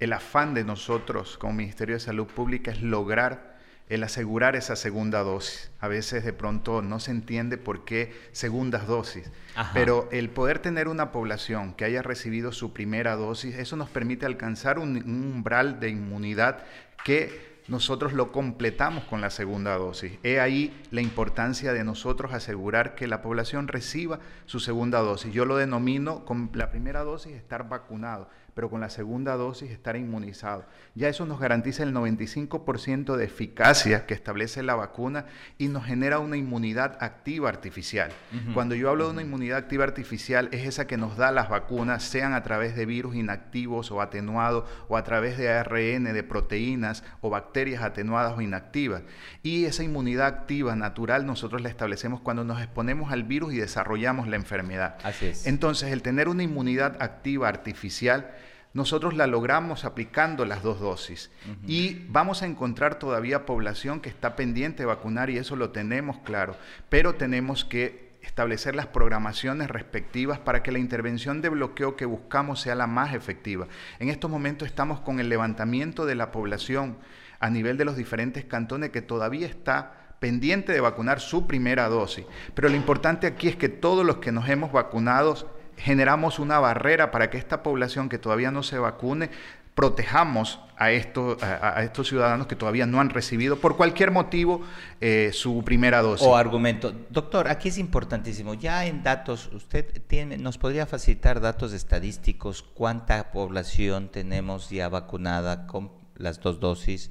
el 0.00 0.12
afán 0.12 0.54
de 0.54 0.64
nosotros 0.64 1.38
como 1.38 1.52
Ministerio 1.54 1.94
de 1.94 2.00
Salud 2.00 2.26
Pública 2.26 2.70
es 2.70 2.82
lograr 2.82 3.55
el 3.88 4.02
asegurar 4.02 4.56
esa 4.56 4.76
segunda 4.76 5.22
dosis. 5.22 5.70
A 5.80 5.88
veces 5.88 6.24
de 6.24 6.32
pronto 6.32 6.82
no 6.82 6.98
se 6.98 7.12
entiende 7.12 7.56
por 7.56 7.84
qué 7.84 8.12
segundas 8.32 8.86
dosis, 8.86 9.30
pero 9.72 10.08
el 10.10 10.30
poder 10.30 10.58
tener 10.58 10.88
una 10.88 11.12
población 11.12 11.74
que 11.74 11.84
haya 11.84 12.02
recibido 12.02 12.52
su 12.52 12.72
primera 12.72 13.16
dosis, 13.16 13.56
eso 13.56 13.76
nos 13.76 13.88
permite 13.88 14.26
alcanzar 14.26 14.78
un, 14.78 14.96
umbral 14.96 15.78
de 15.78 15.90
inmunidad 15.90 16.64
que 17.04 17.56
nosotros 17.68 18.12
lo 18.12 18.30
completamos 18.30 19.04
con 19.04 19.20
la 19.20 19.30
segunda 19.30 19.76
dosis. 19.76 20.12
He 20.22 20.38
ahí 20.40 20.84
la 20.90 21.00
importancia 21.00 21.72
de 21.72 21.82
nosotros 21.82 22.32
asegurar 22.32 22.94
que 22.94 23.08
la 23.08 23.22
población 23.22 23.66
reciba 23.66 24.20
su 24.46 24.60
segunda 24.60 25.00
dosis. 25.00 25.32
Yo 25.32 25.44
lo 25.44 25.56
denomino 25.56 26.24
con 26.24 26.50
la 26.54 26.70
primera 26.70 27.02
dosis 27.02 27.32
estar 27.32 27.68
vacunado 27.68 28.28
pero 28.56 28.70
con 28.70 28.80
la 28.80 28.88
segunda 28.88 29.36
dosis 29.36 29.70
estar 29.70 29.96
inmunizado. 29.96 30.64
Ya 30.94 31.10
eso 31.10 31.26
nos 31.26 31.38
garantiza 31.38 31.82
el 31.82 31.92
95% 31.92 33.14
de 33.14 33.26
eficacia 33.26 34.06
que 34.06 34.14
establece 34.14 34.62
la 34.62 34.74
vacuna 34.74 35.26
y 35.58 35.68
nos 35.68 35.84
genera 35.84 36.20
una 36.20 36.38
inmunidad 36.38 36.96
activa 37.00 37.50
artificial. 37.50 38.10
Cuando 38.54 38.74
yo 38.74 38.88
hablo 38.88 39.04
de 39.04 39.10
una 39.10 39.20
inmunidad 39.20 39.58
activa 39.58 39.84
artificial 39.84 40.48
es 40.52 40.66
esa 40.66 40.86
que 40.86 40.96
nos 40.96 41.18
da 41.18 41.32
las 41.32 41.50
vacunas, 41.50 42.02
sean 42.02 42.32
a 42.32 42.42
través 42.42 42.74
de 42.74 42.86
virus 42.86 43.14
inactivos 43.14 43.90
o 43.90 44.00
atenuados 44.00 44.64
o 44.88 44.96
a 44.96 45.04
través 45.04 45.36
de 45.36 45.50
ARN, 45.50 46.04
de 46.04 46.22
proteínas 46.22 47.04
o 47.20 47.28
bacterias 47.28 47.82
atenuadas 47.82 48.38
o 48.38 48.40
inactivas. 48.40 49.02
Y 49.42 49.66
esa 49.66 49.84
inmunidad 49.84 50.28
activa 50.28 50.74
natural 50.76 51.26
nosotros 51.26 51.60
la 51.60 51.68
establecemos 51.68 52.22
cuando 52.22 52.42
nos 52.42 52.62
exponemos 52.62 53.12
al 53.12 53.24
virus 53.24 53.52
y 53.52 53.58
desarrollamos 53.58 54.28
la 54.28 54.36
enfermedad. 54.36 54.96
Así 55.02 55.26
es. 55.26 55.46
Entonces, 55.46 55.92
el 55.92 56.00
tener 56.00 56.30
una 56.30 56.42
inmunidad 56.42 56.96
activa 57.02 57.50
artificial 57.50 58.30
nosotros 58.76 59.14
la 59.14 59.26
logramos 59.26 59.86
aplicando 59.86 60.44
las 60.44 60.62
dos 60.62 60.80
dosis. 60.80 61.30
Y 61.66 62.04
vamos 62.10 62.42
a 62.42 62.46
encontrar 62.46 62.98
todavía 62.98 63.46
población 63.46 64.00
que 64.00 64.10
está 64.10 64.36
pendiente 64.36 64.82
de 64.82 64.86
vacunar 64.86 65.30
y 65.30 65.38
eso 65.38 65.56
lo 65.56 65.70
tenemos 65.70 66.18
claro, 66.18 66.56
pero 66.90 67.14
tenemos 67.14 67.64
que 67.64 68.18
establecer 68.20 68.76
las 68.76 68.88
programaciones 68.88 69.70
respectivas 69.70 70.38
para 70.38 70.62
que 70.62 70.72
la 70.72 70.78
intervención 70.78 71.40
de 71.40 71.48
bloqueo 71.48 71.96
que 71.96 72.04
buscamos 72.04 72.60
sea 72.60 72.74
la 72.74 72.86
más 72.86 73.14
efectiva. 73.14 73.66
En 73.98 74.10
estos 74.10 74.30
momentos 74.30 74.68
estamos 74.68 75.00
con 75.00 75.20
el 75.20 75.30
levantamiento 75.30 76.04
de 76.04 76.14
la 76.14 76.30
población 76.30 76.98
a 77.40 77.48
nivel 77.48 77.78
de 77.78 77.86
los 77.86 77.96
diferentes 77.96 78.44
cantones 78.44 78.90
que 78.90 79.00
todavía 79.00 79.46
está 79.46 80.16
pendiente 80.18 80.74
de 80.74 80.80
vacunar 80.82 81.20
su 81.20 81.46
primera 81.46 81.88
dosis. 81.88 82.26
Pero 82.52 82.68
lo 82.68 82.76
importante 82.76 83.26
aquí 83.26 83.48
es 83.48 83.56
que 83.56 83.70
todos 83.70 84.04
los 84.04 84.18
que 84.18 84.32
nos 84.32 84.50
hemos 84.50 84.70
vacunado 84.70 85.55
generamos 85.76 86.38
una 86.38 86.58
barrera 86.58 87.10
para 87.10 87.30
que 87.30 87.38
esta 87.38 87.62
población 87.62 88.08
que 88.08 88.18
todavía 88.18 88.50
no 88.50 88.62
se 88.62 88.78
vacune 88.78 89.30
protejamos 89.76 90.58
a, 90.78 90.90
estos, 90.90 91.42
a, 91.42 91.82
estos 91.82 92.08
ciudadanos 92.08 92.46
que 92.46 92.56
todavía 92.56 92.86
no 92.86 92.98
han 92.98 93.10
recibido 93.10 93.56
por 93.56 93.76
cualquier 93.76 94.10
motivo 94.10 94.62
eh, 95.02 95.30
su 95.34 95.62
primera 95.64 96.00
dosis. 96.00 96.26
O 96.26 96.34
argumento. 96.34 96.94
Doctor, 97.10 97.48
aquí 97.48 97.68
es 97.68 97.76
importantísimo. 97.76 98.54
Ya 98.54 98.86
en 98.86 99.02
datos, 99.02 99.50
usted 99.52 100.02
tiene, 100.06 100.38
nos 100.38 100.56
podría 100.56 100.86
facilitar 100.86 101.40
datos 101.40 101.74
estadísticos, 101.74 102.62
cuánta 102.62 103.30
población 103.32 104.08
tenemos 104.08 104.70
ya 104.70 104.88
vacunada 104.88 105.66
con 105.66 105.90
las 106.16 106.40
dos 106.40 106.58
dosis 106.58 107.10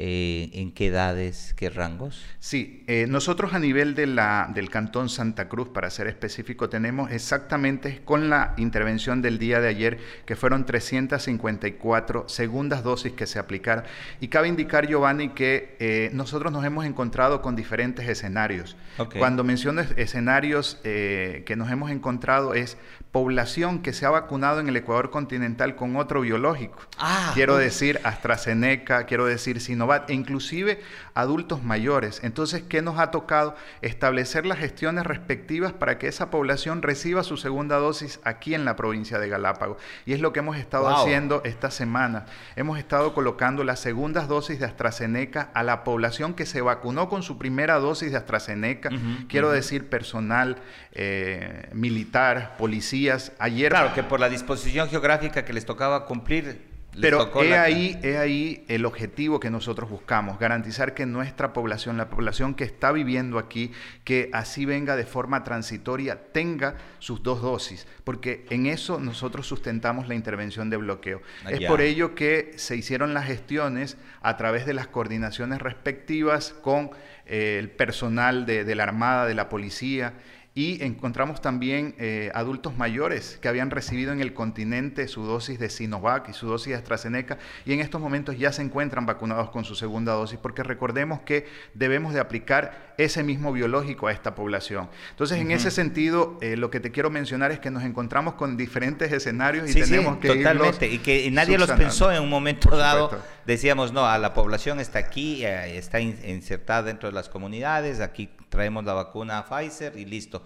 eh, 0.00 0.50
¿En 0.52 0.70
qué 0.70 0.86
edades, 0.86 1.54
qué 1.56 1.70
rangos? 1.70 2.24
Sí, 2.38 2.84
eh, 2.86 3.06
nosotros 3.08 3.52
a 3.52 3.58
nivel 3.58 3.96
de 3.96 4.06
la, 4.06 4.48
del 4.54 4.70
Cantón 4.70 5.08
Santa 5.08 5.48
Cruz, 5.48 5.70
para 5.70 5.90
ser 5.90 6.06
específico, 6.06 6.68
tenemos 6.68 7.10
exactamente 7.10 8.00
con 8.04 8.30
la 8.30 8.54
intervención 8.58 9.22
del 9.22 9.40
día 9.40 9.60
de 9.60 9.66
ayer, 9.66 9.98
que 10.24 10.36
fueron 10.36 10.66
354 10.66 12.28
segundas 12.28 12.84
dosis 12.84 13.12
que 13.14 13.26
se 13.26 13.40
aplicaron. 13.40 13.82
Y 14.20 14.28
cabe 14.28 14.46
indicar, 14.46 14.86
Giovanni, 14.86 15.30
que 15.30 15.76
eh, 15.80 16.10
nosotros 16.12 16.52
nos 16.52 16.64
hemos 16.64 16.86
encontrado 16.86 17.42
con 17.42 17.56
diferentes 17.56 18.08
escenarios. 18.08 18.76
Cuando 19.18 19.42
menciono 19.42 19.80
escenarios 19.96 20.78
que 20.82 21.54
nos 21.56 21.70
hemos 21.70 21.90
encontrado 21.90 22.54
es 22.54 22.76
población 23.12 23.80
que 23.80 23.92
se 23.92 24.06
ha 24.06 24.10
vacunado 24.10 24.60
en 24.60 24.68
el 24.68 24.76
Ecuador 24.76 25.10
continental 25.10 25.76
con 25.76 25.96
otro 25.96 26.20
biológico. 26.20 26.78
Ah, 26.98 27.32
quiero 27.34 27.56
decir 27.56 28.00
AstraZeneca, 28.04 29.06
quiero 29.06 29.24
decir 29.24 29.60
Sinovac, 29.60 29.87
e 29.96 30.14
inclusive 30.14 30.80
adultos 31.14 31.62
mayores. 31.62 32.20
Entonces, 32.22 32.62
¿qué 32.62 32.82
nos 32.82 32.98
ha 32.98 33.10
tocado? 33.10 33.56
Establecer 33.82 34.46
las 34.46 34.58
gestiones 34.58 35.04
respectivas 35.04 35.72
para 35.72 35.98
que 35.98 36.08
esa 36.08 36.30
población 36.30 36.82
reciba 36.82 37.22
su 37.22 37.36
segunda 37.36 37.76
dosis 37.76 38.20
aquí 38.24 38.54
en 38.54 38.64
la 38.64 38.76
provincia 38.76 39.18
de 39.18 39.28
Galápagos. 39.28 39.78
Y 40.06 40.12
es 40.12 40.20
lo 40.20 40.32
que 40.32 40.40
hemos 40.40 40.56
estado 40.56 40.88
haciendo 40.88 41.42
esta 41.44 41.70
semana. 41.70 42.26
Hemos 42.56 42.78
estado 42.78 43.14
colocando 43.14 43.64
las 43.64 43.80
segundas 43.80 44.28
dosis 44.28 44.58
de 44.58 44.66
AstraZeneca 44.66 45.50
a 45.54 45.62
la 45.62 45.84
población 45.84 46.34
que 46.34 46.46
se 46.46 46.60
vacunó 46.60 47.08
con 47.08 47.22
su 47.22 47.38
primera 47.38 47.78
dosis 47.78 48.12
de 48.12 48.16
AstraZeneca. 48.18 48.90
quiero 49.28 49.50
decir 49.50 49.88
personal 49.88 50.58
eh, 50.92 51.68
militar, 51.72 52.56
policía 52.58 53.18
ayer... 53.38 53.70
Claro, 53.70 53.94
que 53.94 54.02
por 54.02 54.20
la 54.20 54.28
disposición 54.28 54.88
geográfica 54.88 55.44
que 55.44 55.52
les 55.52 55.64
tocaba 55.64 56.06
cumplir... 56.06 56.67
Pero 57.00 57.30
he, 57.42 57.56
ahí, 57.56 57.98
he 58.02 58.16
ahí 58.16 58.64
el 58.68 58.84
objetivo 58.84 59.38
que 59.38 59.50
nosotros 59.50 59.88
buscamos, 59.88 60.38
garantizar 60.38 60.94
que 60.94 61.06
nuestra 61.06 61.52
población, 61.52 61.96
la 61.96 62.08
población 62.08 62.54
que 62.54 62.64
está 62.64 62.92
viviendo 62.92 63.38
aquí, 63.38 63.72
que 64.04 64.30
así 64.32 64.64
venga 64.64 64.96
de 64.96 65.04
forma 65.04 65.44
transitoria, 65.44 66.32
tenga 66.32 66.76
sus 66.98 67.22
dos 67.22 67.42
dosis, 67.42 67.86
porque 68.04 68.46
en 68.50 68.66
eso 68.66 68.98
nosotros 68.98 69.46
sustentamos 69.46 70.08
la 70.08 70.14
intervención 70.14 70.70
de 70.70 70.76
bloqueo. 70.76 71.22
Ah, 71.44 71.52
es 71.52 71.66
por 71.66 71.80
ello 71.80 72.14
que 72.14 72.52
se 72.56 72.76
hicieron 72.76 73.14
las 73.14 73.26
gestiones 73.26 73.96
a 74.20 74.36
través 74.36 74.66
de 74.66 74.74
las 74.74 74.88
coordinaciones 74.88 75.60
respectivas 75.60 76.54
con 76.62 76.90
eh, 77.26 77.58
el 77.58 77.70
personal 77.70 78.46
de 78.46 78.74
la 78.74 78.82
Armada, 78.82 79.26
de 79.26 79.34
la 79.34 79.48
Policía, 79.48 80.14
y 80.58 80.82
encontramos 80.82 81.40
también 81.40 81.94
eh, 82.00 82.32
adultos 82.34 82.76
mayores 82.76 83.38
que 83.40 83.46
habían 83.46 83.70
recibido 83.70 84.12
en 84.12 84.20
el 84.20 84.34
continente 84.34 85.06
su 85.06 85.22
dosis 85.22 85.60
de 85.60 85.70
Sinovac 85.70 86.28
y 86.30 86.32
su 86.32 86.48
dosis 86.48 86.70
de 86.70 86.74
AstraZeneca 86.74 87.38
y 87.64 87.74
en 87.74 87.78
estos 87.78 88.00
momentos 88.00 88.36
ya 88.36 88.50
se 88.50 88.62
encuentran 88.62 89.06
vacunados 89.06 89.50
con 89.50 89.64
su 89.64 89.76
segunda 89.76 90.14
dosis 90.14 90.36
porque 90.36 90.64
recordemos 90.64 91.20
que 91.20 91.46
debemos 91.74 92.12
de 92.12 92.18
aplicar 92.18 92.88
ese 92.98 93.22
mismo 93.22 93.52
biológico 93.52 94.08
a 94.08 94.12
esta 94.12 94.34
población. 94.34 94.90
Entonces, 95.10 95.38
en 95.38 95.52
ese 95.52 95.70
sentido, 95.70 96.36
eh, 96.40 96.56
lo 96.56 96.72
que 96.72 96.80
te 96.80 96.90
quiero 96.90 97.08
mencionar 97.08 97.52
es 97.52 97.60
que 97.60 97.70
nos 97.70 97.84
encontramos 97.84 98.34
con 98.34 98.56
diferentes 98.56 99.12
escenarios 99.12 99.70
y 99.70 99.74
tenemos 99.80 100.14
sí, 100.14 100.20
que 100.22 100.28
totalmente 100.34 100.88
y 100.88 100.98
que 100.98 101.30
nadie 101.30 101.56
los 101.56 101.70
pensó 101.70 102.10
en 102.10 102.20
un 102.20 102.28
momento 102.28 102.76
dado. 102.76 103.16
Decíamos, 103.46 103.92
no, 103.92 104.04
a 104.04 104.18
la 104.18 104.34
población 104.34 104.80
está 104.80 104.98
aquí, 104.98 105.44
eh, 105.44 105.78
está 105.78 106.00
insertada 106.00 106.82
dentro 106.82 107.08
de 107.08 107.14
las 107.14 107.28
comunidades, 107.28 108.00
aquí 108.00 108.28
traemos 108.48 108.84
la 108.84 108.94
vacuna 108.94 109.44
Pfizer 109.44 109.96
y 109.96 110.04
listo. 110.04 110.44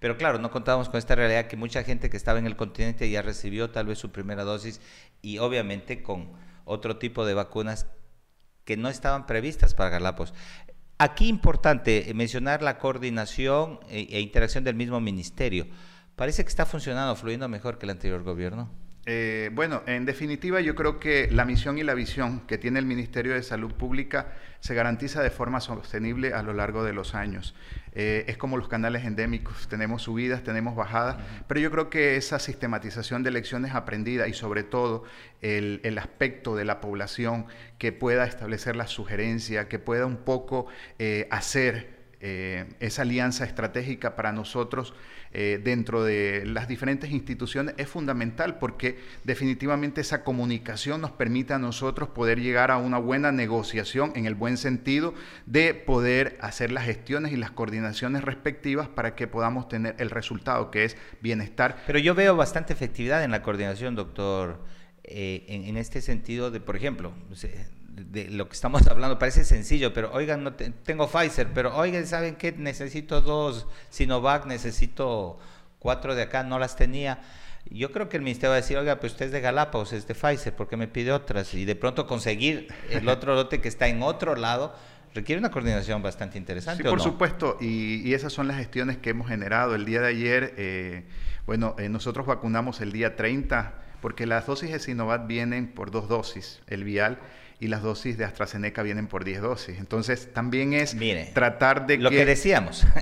Pero 0.00 0.16
claro, 0.16 0.38
no 0.38 0.50
contábamos 0.50 0.88
con 0.88 0.98
esta 0.98 1.14
realidad 1.14 1.46
que 1.46 1.56
mucha 1.56 1.82
gente 1.82 2.10
que 2.10 2.16
estaba 2.16 2.38
en 2.38 2.46
el 2.46 2.56
continente 2.56 3.08
ya 3.08 3.22
recibió 3.22 3.70
tal 3.70 3.86
vez 3.86 3.98
su 3.98 4.10
primera 4.10 4.44
dosis 4.44 4.80
y 5.22 5.38
obviamente 5.38 6.02
con 6.02 6.32
otro 6.64 6.98
tipo 6.98 7.24
de 7.24 7.34
vacunas 7.34 7.86
que 8.64 8.76
no 8.76 8.88
estaban 8.88 9.26
previstas 9.26 9.74
para 9.74 9.90
Galápagos. 9.90 10.34
Aquí 10.98 11.28
importante 11.28 12.12
mencionar 12.14 12.62
la 12.62 12.78
coordinación 12.78 13.80
e, 13.88 14.08
e 14.10 14.20
interacción 14.20 14.64
del 14.64 14.74
mismo 14.74 15.00
ministerio. 15.00 15.66
Parece 16.16 16.44
que 16.44 16.48
está 16.48 16.66
funcionando, 16.66 17.16
fluyendo 17.16 17.48
mejor 17.48 17.78
que 17.78 17.86
el 17.86 17.90
anterior 17.90 18.22
gobierno. 18.22 18.70
Eh, 19.06 19.50
bueno, 19.52 19.82
en 19.86 20.06
definitiva 20.06 20.60
yo 20.62 20.74
creo 20.74 20.98
que 20.98 21.28
la 21.30 21.44
misión 21.44 21.76
y 21.76 21.82
la 21.82 21.94
visión 21.94 22.40
que 22.46 22.56
tiene 22.56 22.78
el 22.78 22.86
Ministerio 22.86 23.34
de 23.34 23.42
Salud 23.42 23.72
Pública 23.72 24.32
se 24.60 24.74
garantiza 24.74 25.22
de 25.22 25.28
forma 25.28 25.60
sostenible 25.60 26.32
a 26.32 26.42
lo 26.42 26.54
largo 26.54 26.84
de 26.84 26.94
los 26.94 27.14
años. 27.14 27.54
Eh, 27.92 28.24
es 28.28 28.38
como 28.38 28.56
los 28.56 28.66
canales 28.66 29.04
endémicos, 29.04 29.68
tenemos 29.68 30.02
subidas, 30.02 30.42
tenemos 30.42 30.74
bajadas, 30.74 31.16
pero 31.46 31.60
yo 31.60 31.70
creo 31.70 31.90
que 31.90 32.16
esa 32.16 32.38
sistematización 32.38 33.22
de 33.22 33.30
lecciones 33.30 33.74
aprendidas 33.74 34.28
y 34.28 34.32
sobre 34.32 34.62
todo 34.62 35.04
el, 35.42 35.98
aspecto 35.98 36.56
de 36.56 36.64
la 36.64 36.80
población 36.80 37.46
que 37.78 37.92
pueda 37.92 38.24
establecer 38.24 38.74
la 38.74 38.86
sugerencia, 38.86 39.68
que 39.68 39.78
pueda 39.78 40.06
un 40.06 40.16
poco 40.16 40.66
eh, 40.98 41.28
hacer 41.30 41.93
eh, 42.26 42.64
esa 42.80 43.02
alianza 43.02 43.44
estratégica 43.44 44.16
para 44.16 44.32
nosotros 44.32 44.94
eh, 45.32 45.60
dentro 45.62 46.04
de 46.04 46.44
las 46.46 46.68
diferentes 46.68 47.10
instituciones 47.10 47.74
es 47.76 47.86
fundamental 47.86 48.58
porque 48.58 48.98
definitivamente 49.24 50.00
esa 50.00 50.24
comunicación 50.24 51.02
nos 51.02 51.10
permite 51.10 51.52
a 51.52 51.58
nosotros 51.58 52.08
poder 52.08 52.40
llegar 52.40 52.70
a 52.70 52.78
una 52.78 52.96
buena 52.96 53.30
negociación 53.30 54.12
en 54.14 54.24
el 54.24 54.34
buen 54.34 54.56
sentido 54.56 55.12
de 55.44 55.74
poder 55.74 56.38
hacer 56.40 56.72
las 56.72 56.86
gestiones 56.86 57.30
y 57.30 57.36
las 57.36 57.50
coordinaciones 57.50 58.24
respectivas 58.24 58.88
para 58.88 59.14
que 59.16 59.26
podamos 59.26 59.68
tener 59.68 59.94
el 59.98 60.08
resultado 60.08 60.70
que 60.70 60.84
es 60.84 60.96
bienestar. 61.20 61.82
Pero 61.86 61.98
yo 61.98 62.14
veo 62.14 62.36
bastante 62.36 62.72
efectividad 62.72 63.22
en 63.22 63.32
la 63.32 63.42
coordinación, 63.42 63.96
doctor, 63.96 64.64
eh, 65.02 65.44
en, 65.48 65.76
este 65.76 66.00
sentido 66.00 66.50
de, 66.50 66.60
por 66.60 66.74
ejemplo, 66.74 67.12
de 67.94 68.28
lo 68.30 68.48
que 68.48 68.54
estamos 68.54 68.86
hablando 68.86 69.18
parece 69.18 69.44
sencillo, 69.44 69.92
pero 69.92 70.12
oigan, 70.12 70.42
no 70.42 70.54
tengo 70.54 71.08
Pfizer, 71.08 71.48
pero 71.54 71.76
oigan, 71.76 72.06
¿saben 72.06 72.36
qué? 72.36 72.52
Necesito 72.52 73.20
dos 73.20 73.66
Sinovac, 73.90 74.46
necesito 74.46 75.38
cuatro 75.78 76.14
de 76.14 76.22
acá, 76.22 76.42
no 76.42 76.58
las 76.58 76.76
tenía. 76.76 77.20
Yo 77.70 77.92
creo 77.92 78.08
que 78.08 78.16
el 78.16 78.22
ministerio 78.22 78.50
va 78.50 78.56
a 78.56 78.60
decir, 78.60 78.76
oiga, 78.76 79.00
pues 79.00 79.12
usted 79.12 79.26
es 79.26 79.32
de 79.32 79.40
Galápagos, 79.40 79.92
es 79.92 80.06
de 80.06 80.14
Pfizer, 80.14 80.54
¿por 80.54 80.68
qué 80.68 80.76
me 80.76 80.88
pide 80.88 81.12
otras? 81.12 81.54
Y 81.54 81.64
de 81.64 81.76
pronto 81.76 82.06
conseguir 82.06 82.68
el 82.90 83.08
otro 83.08 83.34
lote 83.34 83.60
que 83.60 83.68
está 83.68 83.88
en 83.88 84.02
otro 84.02 84.34
lado 84.34 84.74
requiere 85.14 85.38
una 85.38 85.50
coordinación 85.50 86.02
bastante 86.02 86.38
interesante. 86.38 86.82
Sí, 86.82 86.88
por 86.88 87.00
supuesto, 87.00 87.56
y, 87.60 88.12
esas 88.12 88.32
son 88.32 88.48
las 88.48 88.58
gestiones 88.58 88.98
que 88.98 89.10
hemos 89.10 89.28
generado. 89.28 89.74
El 89.74 89.84
día 89.84 90.00
de 90.00 90.08
ayer, 90.08 90.54
eh, 90.56 91.04
bueno, 91.46 91.76
eh, 91.78 91.88
nosotros 91.88 92.26
vacunamos 92.26 92.80
el 92.80 92.92
día 92.92 93.14
30, 93.14 93.74
porque 94.04 94.26
las 94.26 94.44
dosis 94.44 94.70
de 94.70 94.80
Sinovac 94.80 95.26
vienen 95.26 95.66
por 95.66 95.90
dos 95.90 96.10
dosis, 96.10 96.60
el 96.66 96.84
vial 96.84 97.18
y 97.58 97.68
las 97.68 97.80
dosis 97.80 98.18
de 98.18 98.26
AstraZeneca 98.26 98.82
vienen 98.82 99.06
por 99.06 99.24
10 99.24 99.40
dosis. 99.40 99.78
Entonces, 99.78 100.30
también 100.34 100.74
es 100.74 100.94
tratar 101.32 101.86
de 101.86 101.96
lo 101.96 102.10
que, 102.10 102.26
decíamos. 102.26 102.86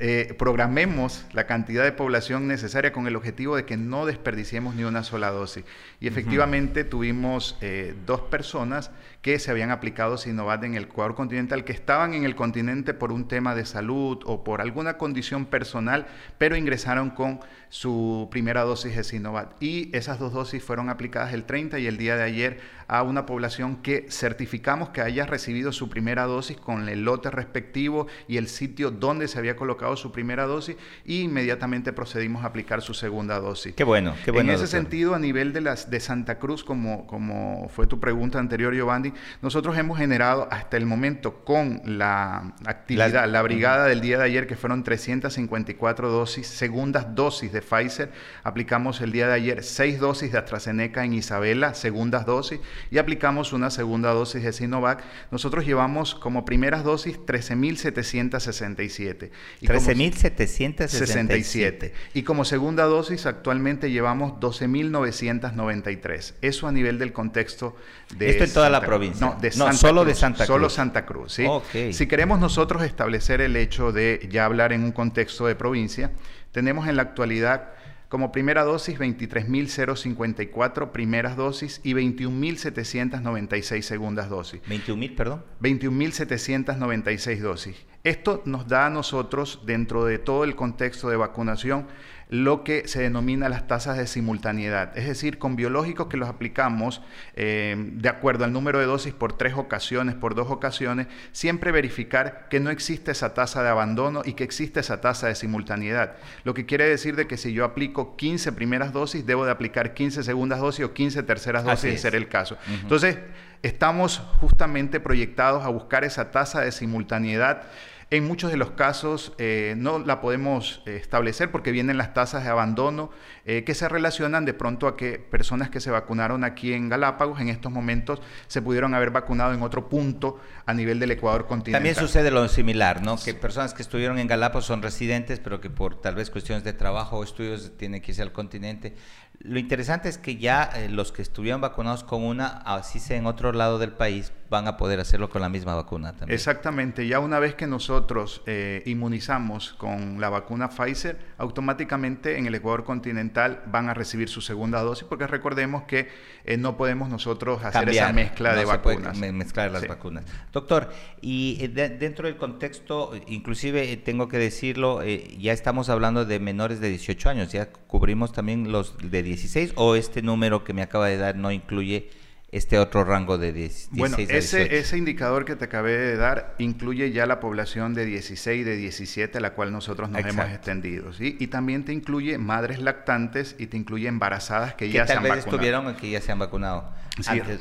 Eh, 0.00 0.36
programemos 0.38 1.24
la 1.32 1.48
cantidad 1.48 1.82
de 1.82 1.90
población 1.90 2.46
necesaria 2.46 2.92
con 2.92 3.08
el 3.08 3.16
objetivo 3.16 3.56
de 3.56 3.64
que 3.64 3.76
no 3.76 4.06
desperdiciemos 4.06 4.76
ni 4.76 4.84
una 4.84 5.02
sola 5.02 5.30
dosis. 5.30 5.64
Y 5.98 6.06
efectivamente 6.06 6.84
tuvimos 6.84 7.58
eh, 7.60 7.96
dos 8.06 8.20
personas 8.20 8.92
que 9.22 9.38
se 9.38 9.50
habían 9.50 9.70
aplicado 9.70 10.16
Sinovac 10.16 10.62
en 10.64 10.74
el 10.74 10.84
Ecuador 10.84 11.14
continental, 11.14 11.64
que 11.64 11.72
estaban 11.72 12.14
en 12.14 12.24
el 12.24 12.36
continente 12.36 12.94
por 12.94 13.12
un 13.12 13.26
tema 13.26 13.54
de 13.54 13.66
salud 13.66 14.20
o 14.24 14.44
por 14.44 14.60
alguna 14.60 14.96
condición 14.96 15.46
personal, 15.46 16.06
pero 16.38 16.56
ingresaron 16.56 17.10
con 17.10 17.40
su 17.68 18.28
primera 18.30 18.62
dosis 18.62 18.96
de 18.96 19.04
Sinovac. 19.04 19.50
Y 19.60 19.94
esas 19.94 20.18
dos 20.18 20.32
dosis 20.32 20.62
fueron 20.62 20.88
aplicadas 20.88 21.32
el 21.34 21.44
30 21.44 21.78
y 21.78 21.86
el 21.86 21.98
día 21.98 22.16
de 22.16 22.22
ayer 22.22 22.60
a 22.86 23.02
una 23.02 23.26
población 23.26 23.76
que 23.76 24.06
certificamos 24.08 24.88
que 24.90 25.02
haya 25.02 25.26
recibido 25.26 25.72
su 25.72 25.90
primera 25.90 26.24
dosis 26.24 26.56
con 26.56 26.88
el 26.88 27.04
lote 27.04 27.30
respectivo 27.30 28.06
y 28.26 28.38
el 28.38 28.48
sitio 28.48 28.90
donde 28.90 29.28
se 29.28 29.38
había 29.38 29.56
colocado 29.56 29.96
su 29.96 30.10
primera 30.10 30.46
dosis 30.46 30.76
y 31.04 31.22
inmediatamente 31.22 31.92
procedimos 31.92 32.44
a 32.44 32.46
aplicar 32.46 32.80
su 32.80 32.94
segunda 32.94 33.38
dosis. 33.40 33.74
Qué 33.74 33.84
bueno, 33.84 34.14
qué 34.24 34.30
bueno. 34.30 34.50
En 34.50 34.56
ese 34.56 34.66
sentido, 34.66 35.14
a 35.14 35.18
nivel 35.18 35.52
de, 35.52 35.60
las, 35.60 35.90
de 35.90 36.00
Santa 36.00 36.38
Cruz, 36.38 36.64
como, 36.64 37.06
como 37.06 37.68
fue 37.68 37.86
tu 37.86 38.00
pregunta 38.00 38.38
anterior, 38.38 38.74
Giovanni, 38.74 39.07
nosotros 39.42 39.76
hemos 39.78 39.98
generado 39.98 40.48
hasta 40.50 40.76
el 40.76 40.86
momento 40.86 41.44
con 41.44 41.82
la 41.84 42.54
actividad, 42.64 43.28
la 43.28 43.42
brigada 43.42 43.86
del 43.86 44.00
día 44.00 44.18
de 44.18 44.24
ayer, 44.24 44.46
que 44.46 44.56
fueron 44.56 44.84
354 44.84 46.10
dosis, 46.10 46.46
segundas 46.46 47.14
dosis 47.14 47.52
de 47.52 47.62
Pfizer, 47.62 48.12
aplicamos 48.42 49.00
el 49.00 49.12
día 49.12 49.28
de 49.28 49.34
ayer 49.34 49.62
seis 49.62 49.98
dosis 49.98 50.32
de 50.32 50.38
AstraZeneca 50.38 51.04
en 51.04 51.14
Isabela, 51.14 51.74
segundas 51.74 52.26
dosis, 52.26 52.60
y 52.90 52.98
aplicamos 52.98 53.52
una 53.52 53.70
segunda 53.70 54.12
dosis 54.12 54.42
de 54.42 54.52
Sinovac. 54.52 55.02
Nosotros 55.30 55.64
llevamos 55.64 56.14
como 56.14 56.44
primeras 56.44 56.84
dosis 56.84 57.18
13.767. 57.18 59.30
13.767. 59.62 61.92
Y 62.14 62.22
como 62.22 62.44
segunda 62.44 62.84
dosis 62.84 63.26
actualmente 63.26 63.90
llevamos 63.90 64.34
12.993. 64.40 66.34
Eso 66.40 66.68
a 66.68 66.72
nivel 66.72 66.98
del 66.98 67.12
contexto 67.12 67.76
de... 68.16 68.30
Esto 68.30 68.44
en 68.44 68.52
toda 68.52 68.70
la 68.70 68.80
provincia. 68.80 68.97
No, 69.20 69.36
de 69.40 69.50
solo 69.50 70.04
de 70.04 70.14
Santa 70.14 70.44
Cruz. 70.44 70.46
Solo 70.46 70.70
Santa 70.70 71.06
Cruz, 71.06 71.32
¿sí? 71.32 71.46
Si 71.92 72.06
queremos 72.06 72.38
nosotros 72.40 72.82
establecer 72.82 73.40
el 73.40 73.56
hecho 73.56 73.92
de 73.92 74.28
ya 74.30 74.44
hablar 74.44 74.72
en 74.72 74.84
un 74.84 74.92
contexto 74.92 75.46
de 75.46 75.54
provincia, 75.54 76.12
tenemos 76.52 76.88
en 76.88 76.96
la 76.96 77.02
actualidad 77.02 77.70
como 78.08 78.32
primera 78.32 78.64
dosis 78.64 78.98
23.054 78.98 80.92
primeras 80.92 81.36
dosis 81.36 81.80
y 81.84 81.92
21.796 81.92 83.82
segundas 83.82 84.30
dosis. 84.30 84.62
¿21.000, 84.62 85.14
perdón? 85.14 85.44
21.796 85.60 87.38
dosis. 87.40 87.76
Esto 88.04 88.42
nos 88.44 88.68
da 88.68 88.86
a 88.86 88.90
nosotros, 88.90 89.60
dentro 89.66 90.04
de 90.04 90.18
todo 90.18 90.44
el 90.44 90.54
contexto 90.54 91.08
de 91.08 91.16
vacunación, 91.16 91.86
lo 92.30 92.62
que 92.62 92.86
se 92.86 93.00
denomina 93.00 93.48
las 93.48 93.66
tasas 93.66 93.96
de 93.96 94.06
simultaneidad, 94.06 94.96
es 94.96 95.06
decir, 95.06 95.38
con 95.38 95.56
biológicos 95.56 96.08
que 96.08 96.18
los 96.18 96.28
aplicamos 96.28 97.00
eh, 97.34 97.74
de 97.78 98.08
acuerdo 98.08 98.44
al 98.44 98.52
número 98.52 98.78
de 98.78 98.84
dosis 98.84 99.14
por 99.14 99.32
tres 99.32 99.54
ocasiones, 99.54 100.14
por 100.14 100.34
dos 100.34 100.50
ocasiones, 100.50 101.06
siempre 101.32 101.72
verificar 101.72 102.48
que 102.50 102.60
no 102.60 102.70
existe 102.70 103.12
esa 103.12 103.32
tasa 103.32 103.62
de 103.62 103.70
abandono 103.70 104.22
y 104.24 104.34
que 104.34 104.44
existe 104.44 104.80
esa 104.80 105.00
tasa 105.00 105.28
de 105.28 105.34
simultaneidad. 105.34 106.16
Lo 106.44 106.52
que 106.52 106.66
quiere 106.66 106.84
decir 106.86 107.16
de 107.16 107.26
que 107.26 107.38
si 107.38 107.54
yo 107.54 107.64
aplico 107.64 108.16
15 108.16 108.52
primeras 108.52 108.92
dosis, 108.92 109.24
debo 109.24 109.46
de 109.46 109.52
aplicar 109.52 109.94
15 109.94 110.22
segundas 110.22 110.60
dosis 110.60 110.84
o 110.84 110.92
15 110.92 111.22
terceras 111.22 111.64
dosis, 111.64 111.92
de 111.92 111.98
ser 111.98 112.14
el 112.14 112.28
caso. 112.28 112.58
Entonces, 112.82 113.16
estamos 113.62 114.22
justamente 114.40 115.00
proyectados 115.00 115.64
a 115.64 115.68
buscar 115.68 116.04
esa 116.04 116.30
tasa 116.30 116.60
de 116.60 116.72
simultaneidad. 116.72 117.62
En 118.10 118.26
muchos 118.26 118.50
de 118.50 118.56
los 118.56 118.70
casos 118.70 119.34
eh, 119.38 119.74
no 119.76 119.98
la 119.98 120.20
podemos 120.20 120.82
eh, 120.86 120.96
establecer 120.96 121.50
porque 121.50 121.72
vienen 121.72 121.98
las 121.98 122.14
tasas 122.14 122.44
de 122.44 122.50
abandono 122.50 123.10
eh, 123.50 123.64
que 123.64 123.74
se 123.74 123.88
relacionan 123.88 124.44
de 124.44 124.52
pronto 124.52 124.86
a 124.86 124.94
que 124.94 125.18
personas 125.18 125.70
que 125.70 125.80
se 125.80 125.90
vacunaron 125.90 126.44
aquí 126.44 126.74
en 126.74 126.90
Galápagos 126.90 127.40
en 127.40 127.48
estos 127.48 127.72
momentos 127.72 128.20
se 128.46 128.60
pudieron 128.60 128.92
haber 128.92 129.10
vacunado 129.10 129.54
en 129.54 129.62
otro 129.62 129.88
punto 129.88 130.38
a 130.66 130.74
nivel 130.74 131.00
del 131.00 131.12
Ecuador 131.12 131.46
continental. 131.46 131.80
También 131.80 131.94
sucede 131.94 132.30
lo 132.30 132.46
similar, 132.48 133.02
¿no? 133.02 133.16
Que 133.16 133.32
personas 133.32 133.72
que 133.72 133.80
estuvieron 133.80 134.18
en 134.18 134.26
Galápagos 134.26 134.66
son 134.66 134.82
residentes, 134.82 135.40
pero 135.40 135.62
que 135.62 135.70
por 135.70 135.98
tal 135.98 136.14
vez 136.14 136.28
cuestiones 136.28 136.62
de 136.62 136.74
trabajo 136.74 137.16
o 137.16 137.24
estudios 137.24 137.72
tienen 137.78 138.02
que 138.02 138.10
irse 138.10 138.20
al 138.20 138.32
continente. 138.32 138.94
Lo 139.38 139.58
interesante 139.58 140.10
es 140.10 140.18
que 140.18 140.36
ya 140.36 140.64
eh, 140.74 140.90
los 140.90 141.12
que 141.12 141.22
estuvieron 141.22 141.62
vacunados 141.62 142.04
con 142.04 142.24
una, 142.24 142.48
así 142.48 142.98
sea 142.98 143.16
en 143.16 143.24
otro 143.24 143.52
lado 143.52 143.78
del 143.78 143.92
país, 143.92 144.30
van 144.50 144.66
a 144.66 144.76
poder 144.76 145.00
hacerlo 145.00 145.30
con 145.30 145.40
la 145.40 145.48
misma 145.48 145.74
vacuna 145.74 146.12
también. 146.12 146.34
Exactamente, 146.34 147.06
ya 147.06 147.20
una 147.20 147.38
vez 147.38 147.54
que 147.54 147.66
nosotros 147.66 148.42
eh, 148.46 148.82
inmunizamos 148.84 149.74
con 149.74 150.20
la 150.20 150.28
vacuna 150.28 150.68
Pfizer, 150.68 151.18
automáticamente 151.38 152.36
en 152.36 152.46
el 152.46 152.54
Ecuador 152.54 152.84
continental 152.84 153.37
van 153.66 153.88
a 153.88 153.94
recibir 153.94 154.28
su 154.28 154.40
segunda 154.40 154.82
dosis, 154.82 155.04
porque 155.04 155.26
recordemos 155.26 155.84
que 155.84 156.08
eh, 156.44 156.56
no 156.56 156.76
podemos 156.76 157.08
nosotros 157.08 157.64
hacer 157.64 157.88
esa 157.88 158.12
mezcla 158.12 158.54
de 158.54 158.64
vacunas. 158.64 159.18
mezclar 159.18 159.70
las 159.70 159.86
vacunas. 159.86 160.24
Doctor, 160.52 160.90
y 161.20 161.66
dentro 161.68 162.26
del 162.26 162.36
contexto, 162.36 163.12
inclusive 163.26 163.96
tengo 163.98 164.28
que 164.28 164.38
decirlo, 164.38 165.02
ya 165.04 165.52
estamos 165.52 165.88
hablando 165.88 166.24
de 166.24 166.38
menores 166.38 166.80
de 166.80 166.88
18 166.88 167.30
años, 167.30 167.52
ya 167.52 167.70
cubrimos 167.70 168.32
también 168.32 168.72
los 168.72 168.96
de 168.98 169.22
16 169.22 169.72
o 169.76 169.94
este 169.94 170.22
número 170.22 170.64
que 170.64 170.72
me 170.72 170.82
acaba 170.82 171.08
de 171.08 171.16
dar 171.16 171.36
no 171.36 171.52
incluye 171.52 172.10
este 172.50 172.78
otro 172.78 173.04
rango 173.04 173.36
de 173.36 173.52
16 173.52 173.90
bueno, 173.92 174.16
ese, 174.18 174.78
ese 174.78 174.96
indicador 174.96 175.44
que 175.44 175.54
te 175.54 175.66
acabé 175.66 175.98
de 175.98 176.16
dar 176.16 176.54
incluye 176.58 177.12
ya 177.12 177.26
la 177.26 177.40
población 177.40 177.92
de 177.92 178.06
16 178.06 178.64
de 178.64 178.76
17 178.76 179.36
a 179.36 179.40
la 179.40 179.52
cual 179.52 179.70
nosotros 179.70 180.08
nos 180.08 180.24
hemos 180.24 180.46
extendido. 180.46 181.12
¿sí? 181.12 181.36
Y 181.38 181.48
también 181.48 181.84
te 181.84 181.92
incluye 181.92 182.38
madres 182.38 182.80
lactantes 182.80 183.54
y 183.58 183.66
te 183.66 183.76
incluye 183.76 184.08
embarazadas 184.08 184.74
que, 184.74 184.88
ya 184.88 185.06
se 185.06 185.12
han 185.12 185.24
vacunado. 185.24 185.40
estuvieron 185.40 185.94
que 185.96 186.10
ya 186.10 186.22
se 186.22 186.32
han 186.32 186.38
vacunado. 186.38 186.90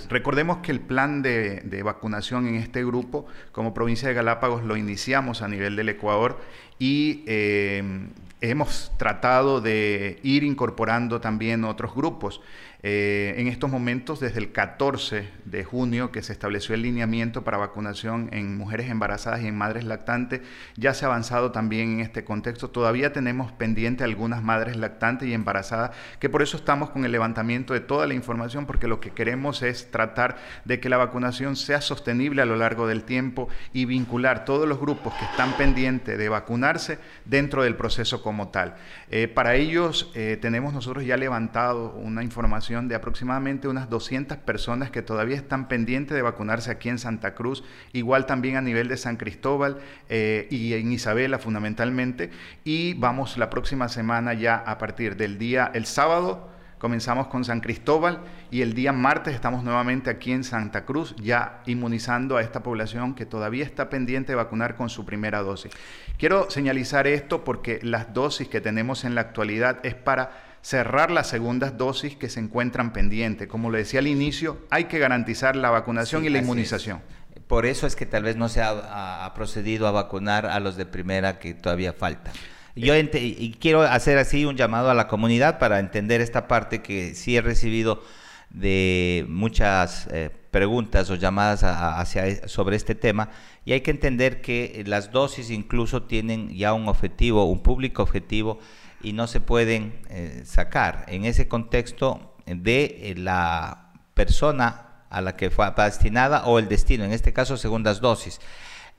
recordemos 0.10 0.60
que 0.60 0.72
el 0.72 0.80
plan 0.80 1.22
de, 1.22 1.62
de 1.66 1.84
vacunación 1.84 2.48
en 2.48 2.56
este 2.56 2.86
grupo, 2.86 3.28
como 3.52 3.74
provincia 3.74 4.08
de 4.08 4.14
Galápagos, 4.14 4.64
lo 4.64 4.78
iniciamos 4.78 5.42
a 5.42 5.50
nivel 5.50 5.76
del 5.76 5.90
Ecuador 5.90 6.40
y 6.80 7.24
eh, 7.26 8.08
hemos 8.42 8.92
tratado 8.98 9.62
de 9.62 10.20
ir 10.24 10.44
incorporando 10.44 11.22
también 11.22 11.64
otros 11.64 11.94
grupos. 11.94 12.42
Eh, 12.84 13.34
en 13.38 13.48
estos 13.48 13.72
momentos, 13.72 14.20
desde 14.20 14.38
el 14.40 14.52
14 14.52 15.28
de 15.46 15.64
junio, 15.64 16.12
que 16.12 16.22
se 16.22 16.32
estableció 16.32 16.76
el 16.76 16.84
lineamiento 16.84 17.44
para 17.44 17.58
vacunación 17.58 18.30
en 18.32 18.56
mujeres 18.56 18.90
embarazadas 18.90 19.42
y 19.42 19.48
en 19.48 19.58
madres 19.58 19.84
lactantes, 19.84 20.42
ya 20.76 20.94
se 20.94 21.04
ha 21.04 21.08
avanzado 21.08 21.52
también 21.52 21.94
en 21.94 22.00
este 22.02 22.24
contexto. 22.24 22.70
Todavía 22.70 23.12
tenemos 23.12 23.52
pendiente 23.52 24.04
algunas 24.04 24.44
madres 24.44 24.78
lactantes 24.78 25.28
y 25.28 25.34
embarazadas, 25.34 25.92
que 26.20 26.30
por 26.30 26.44
eso 26.44 26.56
estamos 26.56 26.92
con 26.92 27.04
el 27.04 27.12
levantamiento 27.12 27.74
de 27.74 27.80
toda 27.80 28.06
la 28.06 28.14
información, 28.14 28.68
porque 28.68 28.88
lo 28.88 29.00
que 29.00 29.10
queremos 29.10 29.64
es 29.64 29.90
tratar 29.90 30.38
de 30.64 30.80
que 30.80 30.90
la 30.90 30.98
vacunación 30.98 31.56
sea 31.56 31.82
sostenible 31.82 32.44
a 32.44 32.46
lo 32.46 32.58
largo 32.58 32.86
del 32.86 33.04
tiempo 33.04 33.50
y 33.74 33.86
vincular 33.86 34.46
todos 34.46 34.68
los 34.68 34.80
grupos 34.80 35.16
que 35.16 35.26
están 35.26 35.58
pendientes 35.58 36.18
de 36.18 36.30
vacunar 36.30 36.48
vacunarse 36.48 36.98
dentro 37.26 37.64
del 37.64 37.76
proceso 37.76 38.22
como 38.28 38.50
tal. 38.50 38.76
Eh, 39.10 39.30
para 39.30 39.56
ellos 39.56 40.12
eh, 40.14 40.38
tenemos 40.42 40.74
nosotros 40.74 41.06
ya 41.06 41.16
levantado 41.16 41.94
una 41.94 42.24
información 42.24 42.90
de 42.90 42.96
aproximadamente 42.96 43.70
unas 43.70 43.90
200 43.90 44.40
personas 44.40 44.92
que 44.92 45.02
todavía 45.02 45.38
están 45.38 45.70
pendientes 45.70 46.14
de 46.14 46.22
vacunarse 46.22 46.70
aquí 46.70 46.90
en 46.90 47.00
Santa 47.00 47.36
Cruz, 47.36 47.64
igual 47.94 48.26
también 48.26 48.58
a 48.58 48.62
nivel 48.62 48.90
de 48.90 48.98
San 48.98 49.16
Cristóbal 49.16 49.78
y 50.10 50.74
en 50.74 50.92
Isabela 50.92 51.40
fundamentalmente, 51.40 52.32
y 52.66 52.96
vamos 52.96 53.38
la 53.38 53.50
próxima 53.50 53.88
semana 53.88 54.34
ya 54.34 54.58
a 54.58 54.78
partir 54.78 55.16
del 55.16 55.38
día, 55.38 55.72
el 55.74 55.86
sábado, 55.86 56.50
Comenzamos 56.78 57.28
con 57.28 57.44
San 57.44 57.60
Cristóbal 57.60 58.20
y 58.52 58.62
el 58.62 58.74
día 58.74 58.94
martes 58.94 59.34
estamos 59.34 59.64
nuevamente 59.64 60.12
aquí 60.12 60.32
en 60.32 60.44
Santa 60.44 60.86
Cruz 60.86 61.16
ya 61.18 61.62
inmunizando 61.66 62.38
a 62.38 62.42
esta 62.42 62.62
población 62.62 63.16
que 63.16 63.26
todavía 63.26 63.66
está 63.66 63.90
pendiente 63.90 64.34
de 64.34 64.36
vacunar 64.36 64.76
con 64.76 64.90
su 64.90 65.04
primera 65.04 65.42
dosis. 65.42 65.72
Quiero 66.20 66.52
señalizar 66.52 67.08
esto 67.08 67.44
porque 67.44 67.80
las 67.82 68.14
dosis 68.14 68.48
que 68.48 68.62
tenemos 68.62 69.06
en 69.06 69.16
la 69.16 69.22
actualidad 69.22 69.80
es 69.84 69.96
para 69.96 70.32
cerrar 70.62 71.10
las 71.10 71.28
segundas 71.28 71.80
dosis 71.80 72.16
que 72.16 72.30
se 72.30 72.42
encuentran 72.42 72.94
pendientes. 72.94 73.48
Como 73.48 73.72
le 73.72 73.80
decía 73.80 74.00
al 74.00 74.08
inicio, 74.08 74.60
hay 74.70 74.84
que 74.84 75.00
garantizar 75.00 75.56
la 75.56 75.72
vacunación 75.72 76.26
y 76.26 76.30
la 76.30 76.38
inmunización. 76.38 77.02
Por 77.48 77.66
eso 77.66 77.88
es 77.88 77.96
que 77.96 78.06
tal 78.06 78.22
vez 78.22 78.36
no 78.36 78.50
se 78.50 78.62
ha 78.62 79.32
procedido 79.34 79.88
a 79.88 79.92
vacunar 79.92 80.46
a 80.46 80.60
los 80.60 80.76
de 80.76 80.86
primera 80.86 81.40
que 81.40 81.56
todavía 81.56 81.94
faltan. 81.94 82.34
Yo 82.78 82.94
y 82.96 83.56
quiero 83.60 83.82
hacer 83.82 84.20
así 84.20 84.46
un 84.46 84.56
llamado 84.56 84.92
a 84.92 84.94
la 84.94 85.08
comunidad 85.08 85.58
para 85.58 85.80
entender 85.80 86.22
esta 86.22 86.48
parte 86.48 86.84
que 86.84 87.16
sí 87.16 87.36
he 87.36 87.42
recibido 87.42 88.04
de 88.52 89.26
muchas 89.28 90.08
eh, 90.12 90.30
preguntas 90.52 91.10
o 91.10 91.16
llamadas 91.16 91.64
hacia, 91.64 92.28
e, 92.28 92.48
sobre 92.48 92.76
este 92.76 92.94
tema 92.94 93.30
y 93.66 93.74
hay 93.74 93.82
que 93.82 93.92
entender 93.92 94.42
que 94.42 94.84
las 94.86 95.12
dosis 95.12 95.50
incluso 95.50 96.04
tienen 96.04 96.56
ya 96.56 96.74
un 96.74 96.88
objetivo, 96.88 97.46
un 97.46 97.64
público 97.64 98.04
objetivo 98.04 98.60
y 99.02 99.14
no 99.14 99.26
se 99.26 99.42
pueden 99.42 100.00
eh, 100.10 100.44
sacar 100.46 101.06
en 101.08 101.26
ese 101.26 101.48
contexto 101.48 102.36
de 102.46 103.16
la 103.18 103.92
persona 104.14 105.04
a 105.10 105.22
la 105.22 105.36
que 105.36 105.50
fue 105.50 105.66
destinada 105.76 106.46
o 106.46 106.60
el 106.60 106.68
destino, 106.68 107.04
en 107.06 107.12
este 107.12 107.34
caso 107.34 107.58
segundas 107.58 108.02
dosis. 108.02 108.40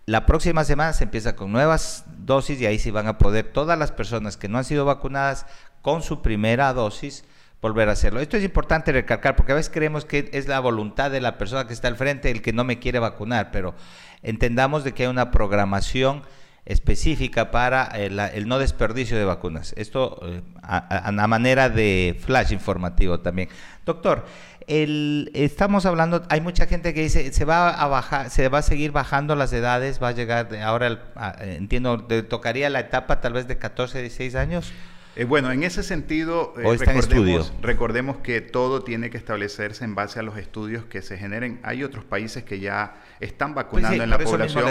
La 0.08 0.24
próxima 0.24 0.64
semana 0.64 0.94
se 0.94 1.04
empieza 1.04 1.36
con 1.36 1.52
nuevas 1.52 2.06
dosis 2.20 2.58
y 2.62 2.64
ahí 2.64 2.78
sí 2.78 2.90
van 2.90 3.08
a 3.08 3.18
poder 3.18 3.52
todas 3.52 3.78
las 3.78 3.92
personas 3.92 4.38
que 4.38 4.48
no 4.48 4.56
han 4.56 4.64
sido 4.64 4.86
vacunadas 4.86 5.44
con 5.82 6.00
su 6.00 6.22
primera 6.22 6.72
dosis 6.72 7.26
volver 7.60 7.90
a 7.90 7.92
hacerlo. 7.92 8.20
Esto 8.20 8.38
es 8.38 8.42
importante 8.42 8.90
recalcar 8.90 9.36
porque 9.36 9.52
a 9.52 9.54
veces 9.54 9.70
creemos 9.70 10.06
que 10.06 10.30
es 10.32 10.48
la 10.48 10.60
voluntad 10.60 11.10
de 11.10 11.20
la 11.20 11.36
persona 11.36 11.66
que 11.66 11.74
está 11.74 11.88
al 11.88 11.96
frente 11.96 12.30
el 12.30 12.40
que 12.40 12.54
no 12.54 12.64
me 12.64 12.78
quiere 12.78 13.00
vacunar, 13.00 13.50
pero 13.50 13.74
entendamos 14.22 14.82
de 14.82 14.94
que 14.94 15.02
hay 15.02 15.10
una 15.10 15.30
programación 15.30 16.22
específica 16.64 17.50
para 17.50 17.84
el, 17.84 18.48
no 18.48 18.58
desperdicio 18.58 19.18
de 19.18 19.26
vacunas. 19.26 19.74
Esto 19.76 20.20
eh, 20.22 20.40
a, 20.62 21.08
a, 21.08 21.26
manera 21.26 21.68
de 21.68 22.18
flash 22.18 22.52
informativo 22.52 23.20
también. 23.20 23.50
Doctor, 23.84 24.24
el, 24.68 25.30
estamos 25.34 25.86
hablando, 25.86 26.22
hay 26.28 26.40
mucha 26.40 26.66
gente 26.66 26.94
que 26.94 27.02
dice, 27.02 27.32
se 27.32 27.44
va 27.44 27.70
a 27.70 27.86
bajar, 27.88 28.30
se 28.30 28.48
va 28.48 28.58
a 28.58 28.62
seguir 28.62 28.92
bajando 28.92 29.34
las 29.34 29.52
edades, 29.52 30.00
va 30.02 30.08
a 30.08 30.12
llegar, 30.12 30.54
ahora 30.62 31.00
entiendo, 31.40 32.04
tocaría 32.28 32.68
la 32.70 32.80
etapa 32.80 33.20
tal 33.20 33.32
vez 33.32 33.48
de 33.48 33.58
14, 33.58 34.00
16 34.00 34.34
años. 34.34 34.72
Eh, 35.18 35.24
bueno, 35.24 35.50
en 35.50 35.64
ese 35.64 35.82
sentido, 35.82 36.54
eh, 36.56 36.76
recordemos, 36.78 37.52
recordemos, 37.60 38.16
que 38.18 38.40
todo 38.40 38.84
tiene 38.84 39.10
que 39.10 39.16
establecerse 39.16 39.84
en 39.84 39.96
base 39.96 40.20
a 40.20 40.22
los 40.22 40.38
estudios 40.38 40.84
que 40.84 41.02
se 41.02 41.18
generen. 41.18 41.58
Hay 41.64 41.82
otros 41.82 42.04
países 42.04 42.44
que 42.44 42.60
ya 42.60 42.94
están 43.18 43.52
pues 43.52 43.66
vacunando 43.66 44.04
en 44.04 44.10
la 44.10 44.18
población 44.18 44.66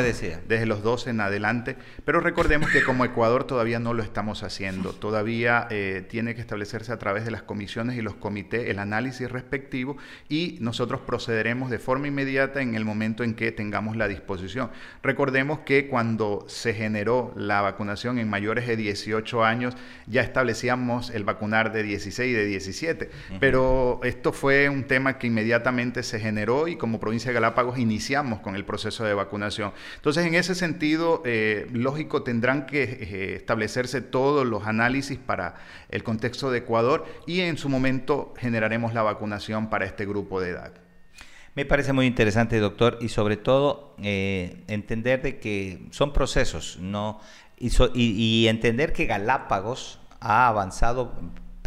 desde 0.47 0.65
los 0.65 0.83
12 0.83 1.09
en 1.09 1.19
adelante, 1.19 1.75
pero 2.05 2.21
recordemos 2.21 2.69
que 2.69 2.81
como 2.81 3.03
Ecuador 3.03 3.43
todavía 3.43 3.79
no 3.79 3.93
lo 3.93 4.01
estamos 4.03 4.41
haciendo. 4.41 4.93
Todavía 4.93 5.67
eh, 5.69 6.05
tiene 6.09 6.33
que 6.33 6.39
establecerse 6.39 6.93
a 6.93 6.97
través 6.97 7.25
de 7.25 7.31
las 7.31 7.43
comisiones 7.43 7.97
y 7.97 8.01
los 8.01 8.15
comités 8.15 8.69
el 8.69 8.79
análisis 8.79 9.29
respectivo 9.29 9.97
y 10.29 10.59
nosotros 10.61 11.01
procederemos 11.01 11.69
de 11.69 11.79
forma 11.79 12.07
inmediata 12.07 12.61
en 12.61 12.75
el 12.75 12.85
momento 12.85 13.25
en 13.25 13.33
que 13.33 13.51
tengamos 13.51 13.97
la 13.97 14.07
disposición. 14.07 14.69
Recordemos 15.03 15.59
que 15.65 15.89
cuando 15.89 16.45
se 16.47 16.73
generó 16.73 17.33
la 17.35 17.59
vacunación 17.59 18.17
en 18.17 18.29
mayores 18.29 18.65
de 18.65 18.77
18 18.77 19.43
años, 19.43 19.75
ya 20.05 20.21
establecíamos 20.37 21.09
el 21.09 21.23
vacunar 21.23 21.71
de 21.71 21.81
16 21.81 22.29
y 22.29 22.33
de 22.33 22.45
17, 22.45 23.09
pero 23.39 23.99
esto 24.03 24.31
fue 24.31 24.69
un 24.69 24.83
tema 24.83 25.17
que 25.17 25.25
inmediatamente 25.25 26.03
se 26.03 26.19
generó 26.19 26.67
y 26.67 26.75
como 26.75 26.99
provincia 26.99 27.29
de 27.31 27.33
Galápagos 27.33 27.79
iniciamos 27.79 28.39
con 28.41 28.55
el 28.55 28.63
proceso 28.63 29.03
de 29.03 29.15
vacunación. 29.15 29.73
Entonces, 29.95 30.27
en 30.27 30.35
ese 30.35 30.53
sentido, 30.53 31.23
eh, 31.25 31.67
lógico, 31.73 32.21
tendrán 32.21 32.67
que 32.67 32.83
eh, 32.83 33.35
establecerse 33.35 34.01
todos 34.01 34.45
los 34.45 34.67
análisis 34.67 35.17
para 35.17 35.55
el 35.89 36.03
contexto 36.03 36.51
de 36.51 36.59
Ecuador 36.59 37.05
y 37.25 37.39
en 37.39 37.57
su 37.57 37.67
momento 37.67 38.35
generaremos 38.37 38.93
la 38.93 39.01
vacunación 39.01 39.71
para 39.71 39.85
este 39.85 40.05
grupo 40.05 40.39
de 40.39 40.51
edad. 40.51 40.71
Me 41.55 41.65
parece 41.65 41.93
muy 41.93 42.05
interesante, 42.05 42.59
doctor, 42.59 42.99
y 43.01 43.09
sobre 43.09 43.37
todo 43.37 43.95
eh, 44.03 44.63
entender 44.67 45.23
de 45.23 45.39
que 45.39 45.87
son 45.89 46.13
procesos, 46.13 46.77
no 46.79 47.19
y, 47.59 48.47
entender 48.47 48.93
que 48.93 49.05
Galápagos 49.05 49.99
ha 50.19 50.47
avanzado 50.47 51.13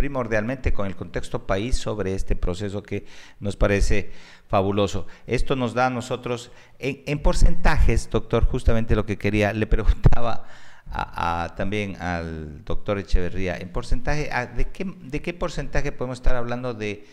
primordialmente 0.00 0.72
con 0.72 0.86
el 0.86 0.96
contexto 0.96 1.46
país 1.46 1.76
sobre 1.76 2.14
este 2.14 2.34
proceso 2.34 2.82
que 2.82 3.04
nos 3.38 3.56
parece 3.56 4.10
fabuloso. 4.48 5.06
Esto 5.26 5.56
nos 5.56 5.74
da 5.74 5.88
a 5.88 5.90
nosotros, 5.90 6.50
en, 6.78 7.18
porcentajes, 7.18 8.08
doctor, 8.08 8.46
justamente 8.46 8.96
lo 8.96 9.04
que 9.04 9.18
quería, 9.18 9.52
le 9.52 9.66
preguntaba 9.66 10.46
a, 10.90 11.52
también 11.54 12.00
al 12.00 12.64
doctor 12.64 12.98
Echeverría, 12.98 13.58
en 13.58 13.68
porcentaje, 13.68 14.30
¿de 14.56 14.68
qué, 14.68 14.90
¿de 15.02 15.20
qué 15.20 15.34
porcentaje 15.34 15.92
podemos 15.92 16.18
estar 16.18 16.34
hablando 16.34 16.72
de, 16.72 17.06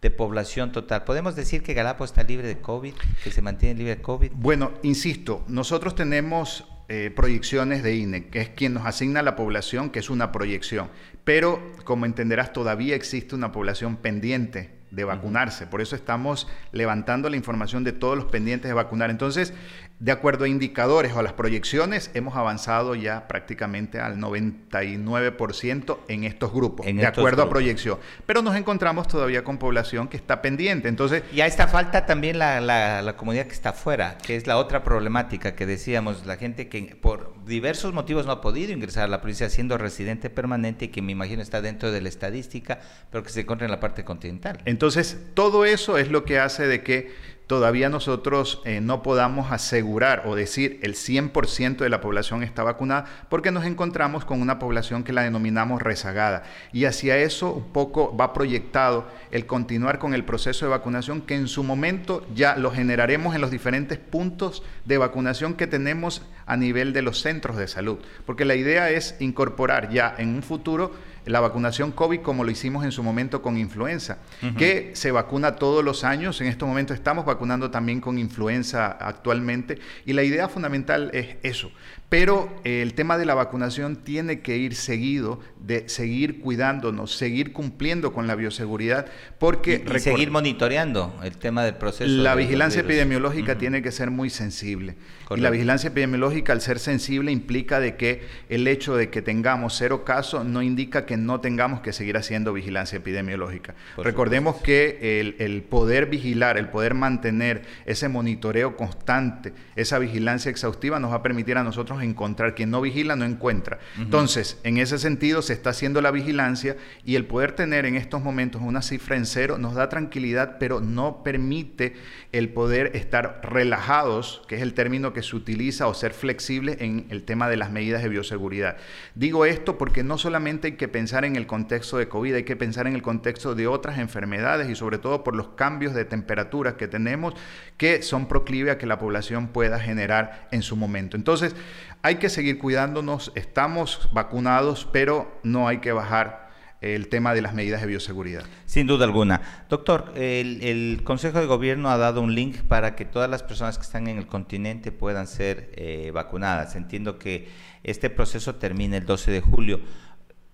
de 0.00 0.10
población 0.10 0.72
total? 0.72 1.04
¿Podemos 1.04 1.36
decir 1.36 1.62
que 1.62 1.74
Galápagos 1.74 2.10
está 2.10 2.24
libre 2.24 2.48
de 2.48 2.60
COVID, 2.60 2.94
que 3.22 3.30
se 3.30 3.40
mantiene 3.40 3.78
libre 3.78 3.96
de 3.96 4.02
COVID? 4.02 4.32
Bueno, 4.34 4.72
insisto, 4.82 5.44
nosotros 5.46 5.94
tenemos 5.94 6.66
eh, 6.94 7.10
proyecciones 7.10 7.82
de 7.82 7.96
INE, 7.96 8.26
que 8.26 8.42
es 8.42 8.50
quien 8.50 8.74
nos 8.74 8.84
asigna 8.84 9.22
la 9.22 9.34
población, 9.34 9.88
que 9.88 9.98
es 9.98 10.10
una 10.10 10.30
proyección. 10.30 10.90
Pero, 11.24 11.72
como 11.84 12.04
entenderás, 12.04 12.52
todavía 12.52 12.94
existe 12.94 13.34
una 13.34 13.50
población 13.50 13.96
pendiente 13.96 14.68
de 14.90 15.04
vacunarse. 15.04 15.66
Por 15.66 15.80
eso 15.80 15.96
estamos 15.96 16.48
levantando 16.70 17.30
la 17.30 17.36
información 17.36 17.82
de 17.82 17.92
todos 17.92 18.14
los 18.14 18.26
pendientes 18.26 18.68
de 18.68 18.74
vacunar. 18.74 19.08
Entonces, 19.08 19.54
de 20.02 20.10
acuerdo 20.10 20.46
a 20.46 20.48
indicadores 20.48 21.12
o 21.12 21.20
a 21.20 21.22
las 21.22 21.32
proyecciones, 21.32 22.10
hemos 22.14 22.34
avanzado 22.34 22.96
ya 22.96 23.28
prácticamente 23.28 24.00
al 24.00 24.16
99% 24.16 25.98
en 26.08 26.24
estos 26.24 26.52
grupos, 26.52 26.86
de 26.86 27.06
acuerdo 27.06 27.44
a 27.44 27.48
proyección. 27.48 28.00
Pero 28.26 28.42
nos 28.42 28.56
encontramos 28.56 29.06
todavía 29.06 29.44
con 29.44 29.58
población 29.58 30.08
que 30.08 30.16
está 30.16 30.42
pendiente. 30.42 30.88
Entonces, 30.88 31.22
y 31.32 31.40
a 31.40 31.46
esta 31.46 31.68
falta 31.68 32.04
también 32.04 32.40
la, 32.40 32.60
la, 32.60 33.16
comunidad 33.16 33.46
que 33.46 33.52
está 33.52 33.68
afuera, 33.68 34.18
que 34.18 34.34
es 34.34 34.48
la 34.48 34.58
otra 34.58 34.82
problemática 34.82 35.54
que 35.54 35.66
decíamos, 35.66 36.26
la 36.26 36.36
gente 36.36 36.68
que 36.68 36.96
por 37.00 37.32
diversos 37.44 37.94
motivos 37.94 38.26
no 38.26 38.32
ha 38.32 38.40
podido 38.40 38.72
ingresar 38.72 39.04
a 39.04 39.08
la 39.08 39.20
provincia 39.20 39.48
siendo 39.50 39.78
residente 39.78 40.30
permanente 40.30 40.86
y 40.86 40.88
que 40.88 41.00
me 41.00 41.12
imagino 41.12 41.42
está 41.42 41.62
dentro 41.62 41.92
de 41.92 42.00
la 42.00 42.08
estadística, 42.08 42.80
pero 43.12 43.22
que 43.22 43.30
se 43.30 43.42
encuentra 43.42 43.66
en 43.66 43.70
la 43.70 43.78
parte 43.78 44.02
continental. 44.02 44.58
Entonces, 44.64 45.16
todo 45.34 45.64
eso 45.64 45.96
es 45.96 46.10
lo 46.10 46.24
que 46.24 46.40
hace 46.40 46.66
de 46.66 46.82
que 46.82 47.12
todavía 47.52 47.90
nosotros 47.90 48.62
eh, 48.64 48.80
no 48.80 49.02
podamos 49.02 49.52
asegurar 49.52 50.22
o 50.24 50.34
decir 50.34 50.80
el 50.80 50.94
100% 50.94 51.76
de 51.76 51.90
la 51.90 52.00
población 52.00 52.42
está 52.42 52.62
vacunada 52.62 53.04
porque 53.28 53.50
nos 53.50 53.66
encontramos 53.66 54.24
con 54.24 54.40
una 54.40 54.58
población 54.58 55.04
que 55.04 55.12
la 55.12 55.20
denominamos 55.20 55.82
rezagada. 55.82 56.44
Y 56.72 56.86
hacia 56.86 57.18
eso 57.18 57.52
un 57.52 57.70
poco 57.70 58.16
va 58.16 58.32
proyectado 58.32 59.06
el 59.32 59.44
continuar 59.44 59.98
con 59.98 60.14
el 60.14 60.24
proceso 60.24 60.64
de 60.64 60.70
vacunación 60.70 61.20
que 61.20 61.34
en 61.34 61.46
su 61.46 61.62
momento 61.62 62.26
ya 62.34 62.56
lo 62.56 62.70
generaremos 62.70 63.34
en 63.34 63.42
los 63.42 63.50
diferentes 63.50 63.98
puntos 63.98 64.62
de 64.86 64.96
vacunación 64.96 65.52
que 65.52 65.66
tenemos 65.66 66.22
a 66.46 66.56
nivel 66.56 66.94
de 66.94 67.02
los 67.02 67.20
centros 67.20 67.58
de 67.58 67.68
salud. 67.68 67.98
Porque 68.24 68.46
la 68.46 68.54
idea 68.54 68.88
es 68.88 69.14
incorporar 69.20 69.90
ya 69.90 70.14
en 70.16 70.30
un 70.30 70.42
futuro 70.42 70.92
la 71.26 71.40
vacunación 71.40 71.92
COVID 71.92 72.20
como 72.20 72.44
lo 72.44 72.50
hicimos 72.50 72.84
en 72.84 72.92
su 72.92 73.02
momento 73.02 73.42
con 73.42 73.56
influenza, 73.56 74.18
que 74.56 74.90
se 74.94 75.10
vacuna 75.10 75.56
todos 75.56 75.84
los 75.84 76.04
años. 76.04 76.40
En 76.40 76.46
estos 76.46 76.68
momentos 76.68 76.96
estamos 76.96 77.24
vacunando 77.24 77.70
también 77.70 78.00
con 78.00 78.18
influenza 78.18 78.86
actualmente 78.86 79.78
y 80.04 80.12
la 80.12 80.22
idea 80.22 80.48
fundamental 80.48 81.10
es 81.12 81.36
eso. 81.42 81.70
Pero 82.12 82.54
eh, 82.62 82.82
el 82.82 82.92
tema 82.92 83.16
de 83.16 83.24
la 83.24 83.32
vacunación 83.32 83.96
tiene 83.96 84.40
que 84.40 84.58
ir 84.58 84.74
seguido 84.74 85.40
de 85.58 85.88
seguir 85.88 86.40
cuidándonos, 86.40 87.16
seguir 87.16 87.54
cumpliendo 87.54 88.12
con 88.12 88.26
la 88.26 88.34
bioseguridad, 88.34 89.06
porque... 89.38 89.82
Y, 89.82 89.98
seguir 89.98 90.30
monitoreando 90.30 91.18
el 91.22 91.38
tema 91.38 91.64
del 91.64 91.76
proceso. 91.76 92.10
La 92.10 92.34
vigilancia 92.34 92.82
epidemiológica 92.82 93.56
tiene 93.56 93.80
que 93.80 93.90
ser 93.92 94.10
muy 94.10 94.28
sensible. 94.28 94.96
Y 95.34 95.40
la 95.40 95.48
vigilancia 95.48 95.88
epidemiológica, 95.88 96.52
al 96.52 96.60
ser 96.60 96.78
sensible, 96.78 97.32
implica 97.32 97.80
de 97.80 97.96
que 97.96 98.26
el 98.50 98.66
hecho 98.66 98.94
de 98.94 99.08
que 99.08 99.22
tengamos 99.22 99.74
cero 99.78 100.04
casos 100.04 100.44
no 100.44 100.60
indica 100.60 101.06
que 101.06 101.16
no 101.16 101.40
tengamos 101.40 101.80
que 101.80 101.94
seguir 101.94 102.18
haciendo 102.18 102.52
vigilancia 102.52 102.98
epidemiológica. 102.98 103.74
Recordemos 103.96 104.56
que 104.56 105.20
el, 105.20 105.36
el, 105.38 105.62
poder 105.62 106.06
vigilar, 106.06 106.58
el 106.58 106.68
poder 106.68 106.92
mantener 106.92 107.62
ese 107.86 108.08
monitoreo 108.08 108.76
constante, 108.76 109.54
esa 109.76 109.98
vigilancia 109.98 110.50
exhaustiva 110.50 110.98
nos 110.98 111.12
va 111.12 111.16
a 111.16 111.22
permitir 111.22 111.56
a 111.56 111.64
nosotros 111.64 112.01
encontrar. 112.02 112.54
Quien 112.54 112.70
no 112.70 112.80
vigila 112.80 113.16
no 113.16 113.24
encuentra. 113.24 113.78
Entonces, 113.98 114.58
en 114.64 114.78
ese 114.78 114.98
sentido 114.98 115.42
se 115.42 115.52
está 115.52 115.70
haciendo 115.70 116.00
la 116.00 116.10
vigilancia 116.10 116.76
y 117.04 117.16
el 117.16 117.26
poder 117.26 117.52
tener 117.52 117.86
en 117.86 117.96
estos 117.96 118.22
momentos 118.22 118.62
una 118.62 118.82
cifra 118.82 119.16
en 119.16 119.26
cero 119.26 119.58
nos 119.58 119.74
da 119.74 119.88
tranquilidad, 119.88 120.56
pero 120.58 120.80
no 120.80 121.22
permite 121.22 121.94
el 122.32 122.48
poder 122.48 122.96
estar 122.96 123.40
relajados, 123.42 124.42
que 124.48 124.56
es 124.56 124.62
el 124.62 124.74
término 124.74 125.12
que 125.12 125.22
se 125.22 125.36
utiliza, 125.36 125.86
o 125.86 125.94
ser 125.94 126.12
flexible 126.12 126.76
en 126.80 127.06
el 127.10 127.24
tema 127.24 127.48
de 127.48 127.56
las 127.56 127.70
medidas 127.70 128.02
de 128.02 128.08
bioseguridad. 128.08 128.76
Digo 129.14 129.44
esto 129.44 129.78
porque 129.78 130.02
no 130.02 130.18
solamente 130.18 130.68
hay 130.68 130.76
que 130.76 130.88
pensar 130.88 131.24
en 131.24 131.36
el 131.36 131.46
contexto 131.46 131.98
de 131.98 132.08
COVID, 132.08 132.34
hay 132.34 132.44
que 132.44 132.56
pensar 132.56 132.86
en 132.86 132.94
el 132.94 133.02
contexto 133.02 133.54
de 133.54 133.66
otras 133.66 133.98
enfermedades 133.98 134.70
y 134.70 134.74
sobre 134.74 134.98
todo 134.98 135.24
por 135.24 135.36
los 135.36 135.48
cambios 135.50 135.94
de 135.94 136.04
temperatura 136.04 136.76
que 136.76 136.88
tenemos 136.88 137.34
que 137.76 138.02
son 138.02 138.26
proclives 138.26 138.74
a 138.74 138.78
que 138.78 138.86
la 138.86 138.98
población 138.98 139.48
pueda 139.48 139.78
generar 139.78 140.48
en 140.52 140.62
su 140.62 140.76
momento. 140.76 141.16
Entonces, 141.16 141.54
hay 142.02 142.16
que 142.16 142.28
seguir 142.28 142.58
cuidándonos, 142.58 143.32
estamos 143.34 144.08
vacunados, 144.12 144.88
pero 144.92 145.40
no 145.42 145.68
hay 145.68 145.78
que 145.78 145.92
bajar 145.92 146.42
el 146.82 147.08
tema 147.08 147.32
de 147.32 147.42
las 147.42 147.54
medidas 147.54 147.80
de 147.80 147.86
bioseguridad. 147.86 148.42
Sin 148.66 148.88
duda 148.88 149.04
alguna. 149.04 149.40
Doctor, 149.68 150.12
el, 150.16 151.00
Consejo 151.04 151.38
de 151.38 151.46
Gobierno 151.46 151.90
ha 151.90 151.96
dado 151.96 152.20
un 152.20 152.34
link 152.34 152.62
para 152.62 152.96
que 152.96 153.04
todas 153.04 153.30
las 153.30 153.44
personas 153.44 153.78
que 153.78 153.84
están 153.84 154.08
en 154.08 154.18
el 154.18 154.26
continente 154.26 154.90
puedan 154.90 155.28
ser 155.28 155.70
eh, 155.76 156.10
vacunadas. 156.12 156.74
Entiendo 156.74 157.20
que 157.20 157.48
este 157.84 158.10
proceso 158.10 158.56
termina 158.56 158.96
el 158.96 159.06
12 159.06 159.30
de 159.30 159.40
julio. 159.40 159.80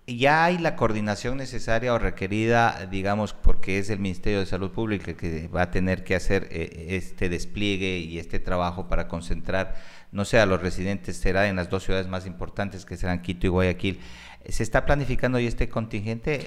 ¿Ya 0.07 0.45
hay 0.45 0.57
la 0.57 0.75
coordinación 0.75 1.37
necesaria 1.37 1.93
o 1.93 1.99
requerida, 1.99 2.87
digamos, 2.91 3.35
porque 3.35 3.79
es 3.79 3.91
el 3.91 3.99
Ministerio 3.99 4.41
de 4.41 4.47
Salud 4.47 4.71
Pública 4.71 5.15
que 5.15 5.49
va 5.49 5.63
a 5.63 5.71
tener 5.71 6.03
que 6.03 6.15
hacer 6.15 6.49
eh, 6.51 6.97
este 6.97 7.29
despliegue 7.29 7.99
y 7.99 8.19
este 8.19 8.39
trabajo 8.39 8.89
para 8.89 9.07
concentrar, 9.07 9.77
no 10.13 10.25
sé, 10.25 10.39
a 10.39 10.47
los 10.47 10.61
residentes, 10.61 11.17
será 11.17 11.49
en 11.49 11.57
las 11.57 11.71
dos 11.71 11.85
ciudades 11.85 12.09
más 12.09 12.27
importantes 12.27 12.85
que 12.85 12.97
serán 12.97 13.23
Quito 13.23 13.47
y 13.47 13.51
Guayaquil? 13.51 14.01
¿Se 14.49 14.63
está 14.63 14.87
planificando 14.87 15.39
y 15.39 15.47
este 15.47 15.69
contingente? 15.69 16.47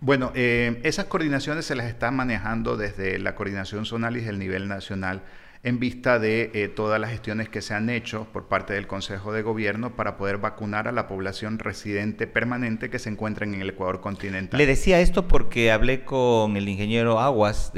Bueno, 0.00 0.32
eh, 0.34 0.80
esas 0.82 1.04
coordinaciones 1.04 1.64
se 1.64 1.76
las 1.76 1.86
está 1.86 2.10
manejando 2.10 2.76
desde 2.76 3.18
la 3.18 3.34
coordinación 3.34 3.86
zonal 3.86 4.16
y 4.16 4.20
desde 4.20 4.30
el 4.30 4.38
nivel 4.38 4.68
nacional 4.68 5.22
en 5.64 5.78
vista 5.78 6.18
de 6.18 6.50
eh, 6.54 6.68
todas 6.68 7.00
las 7.00 7.10
gestiones 7.10 7.48
que 7.48 7.62
se 7.62 7.74
han 7.74 7.88
hecho 7.88 8.26
por 8.32 8.48
parte 8.48 8.72
del 8.74 8.88
Consejo 8.88 9.32
de 9.32 9.42
Gobierno 9.42 9.94
para 9.94 10.16
poder 10.16 10.38
vacunar 10.38 10.88
a 10.88 10.92
la 10.92 11.06
población 11.06 11.58
residente 11.60 12.26
permanente 12.26 12.90
que 12.90 12.98
se 12.98 13.10
encuentra 13.10 13.46
en 13.46 13.54
el 13.54 13.70
Ecuador 13.70 14.00
continental. 14.00 14.58
Le 14.58 14.66
decía 14.66 15.00
esto 15.00 15.28
porque 15.28 15.70
hablé 15.70 16.04
con 16.04 16.56
el 16.56 16.68
ingeniero 16.68 17.20
Aguas 17.20 17.72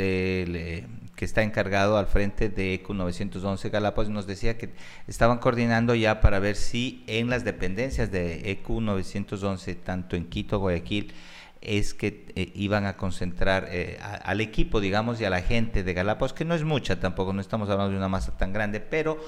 que 1.24 1.26
está 1.26 1.42
encargado 1.42 1.96
al 1.96 2.06
frente 2.06 2.50
de 2.50 2.74
ECU 2.74 2.92
911 2.92 3.70
Galápagos 3.70 4.10
nos 4.10 4.26
decía 4.26 4.58
que 4.58 4.74
estaban 5.06 5.38
coordinando 5.38 5.94
ya 5.94 6.20
para 6.20 6.38
ver 6.38 6.54
si 6.54 7.02
en 7.06 7.30
las 7.30 7.46
dependencias 7.46 8.12
de 8.12 8.50
ECU 8.50 8.82
911, 8.82 9.74
tanto 9.76 10.16
en 10.16 10.26
Quito, 10.26 10.58
Guayaquil, 10.58 11.14
es 11.62 11.94
que 11.94 12.26
eh, 12.36 12.52
iban 12.54 12.84
a 12.84 12.98
concentrar 12.98 13.68
eh, 13.70 13.98
al 14.22 14.42
equipo, 14.42 14.82
digamos, 14.82 15.18
y 15.18 15.24
a 15.24 15.30
la 15.30 15.40
gente 15.40 15.82
de 15.82 15.94
Galápagos, 15.94 16.34
que 16.34 16.44
no 16.44 16.54
es 16.54 16.62
mucha 16.62 17.00
tampoco, 17.00 17.32
no 17.32 17.40
estamos 17.40 17.70
hablando 17.70 17.92
de 17.92 17.96
una 17.96 18.10
masa 18.10 18.36
tan 18.36 18.52
grande, 18.52 18.80
pero 18.80 19.18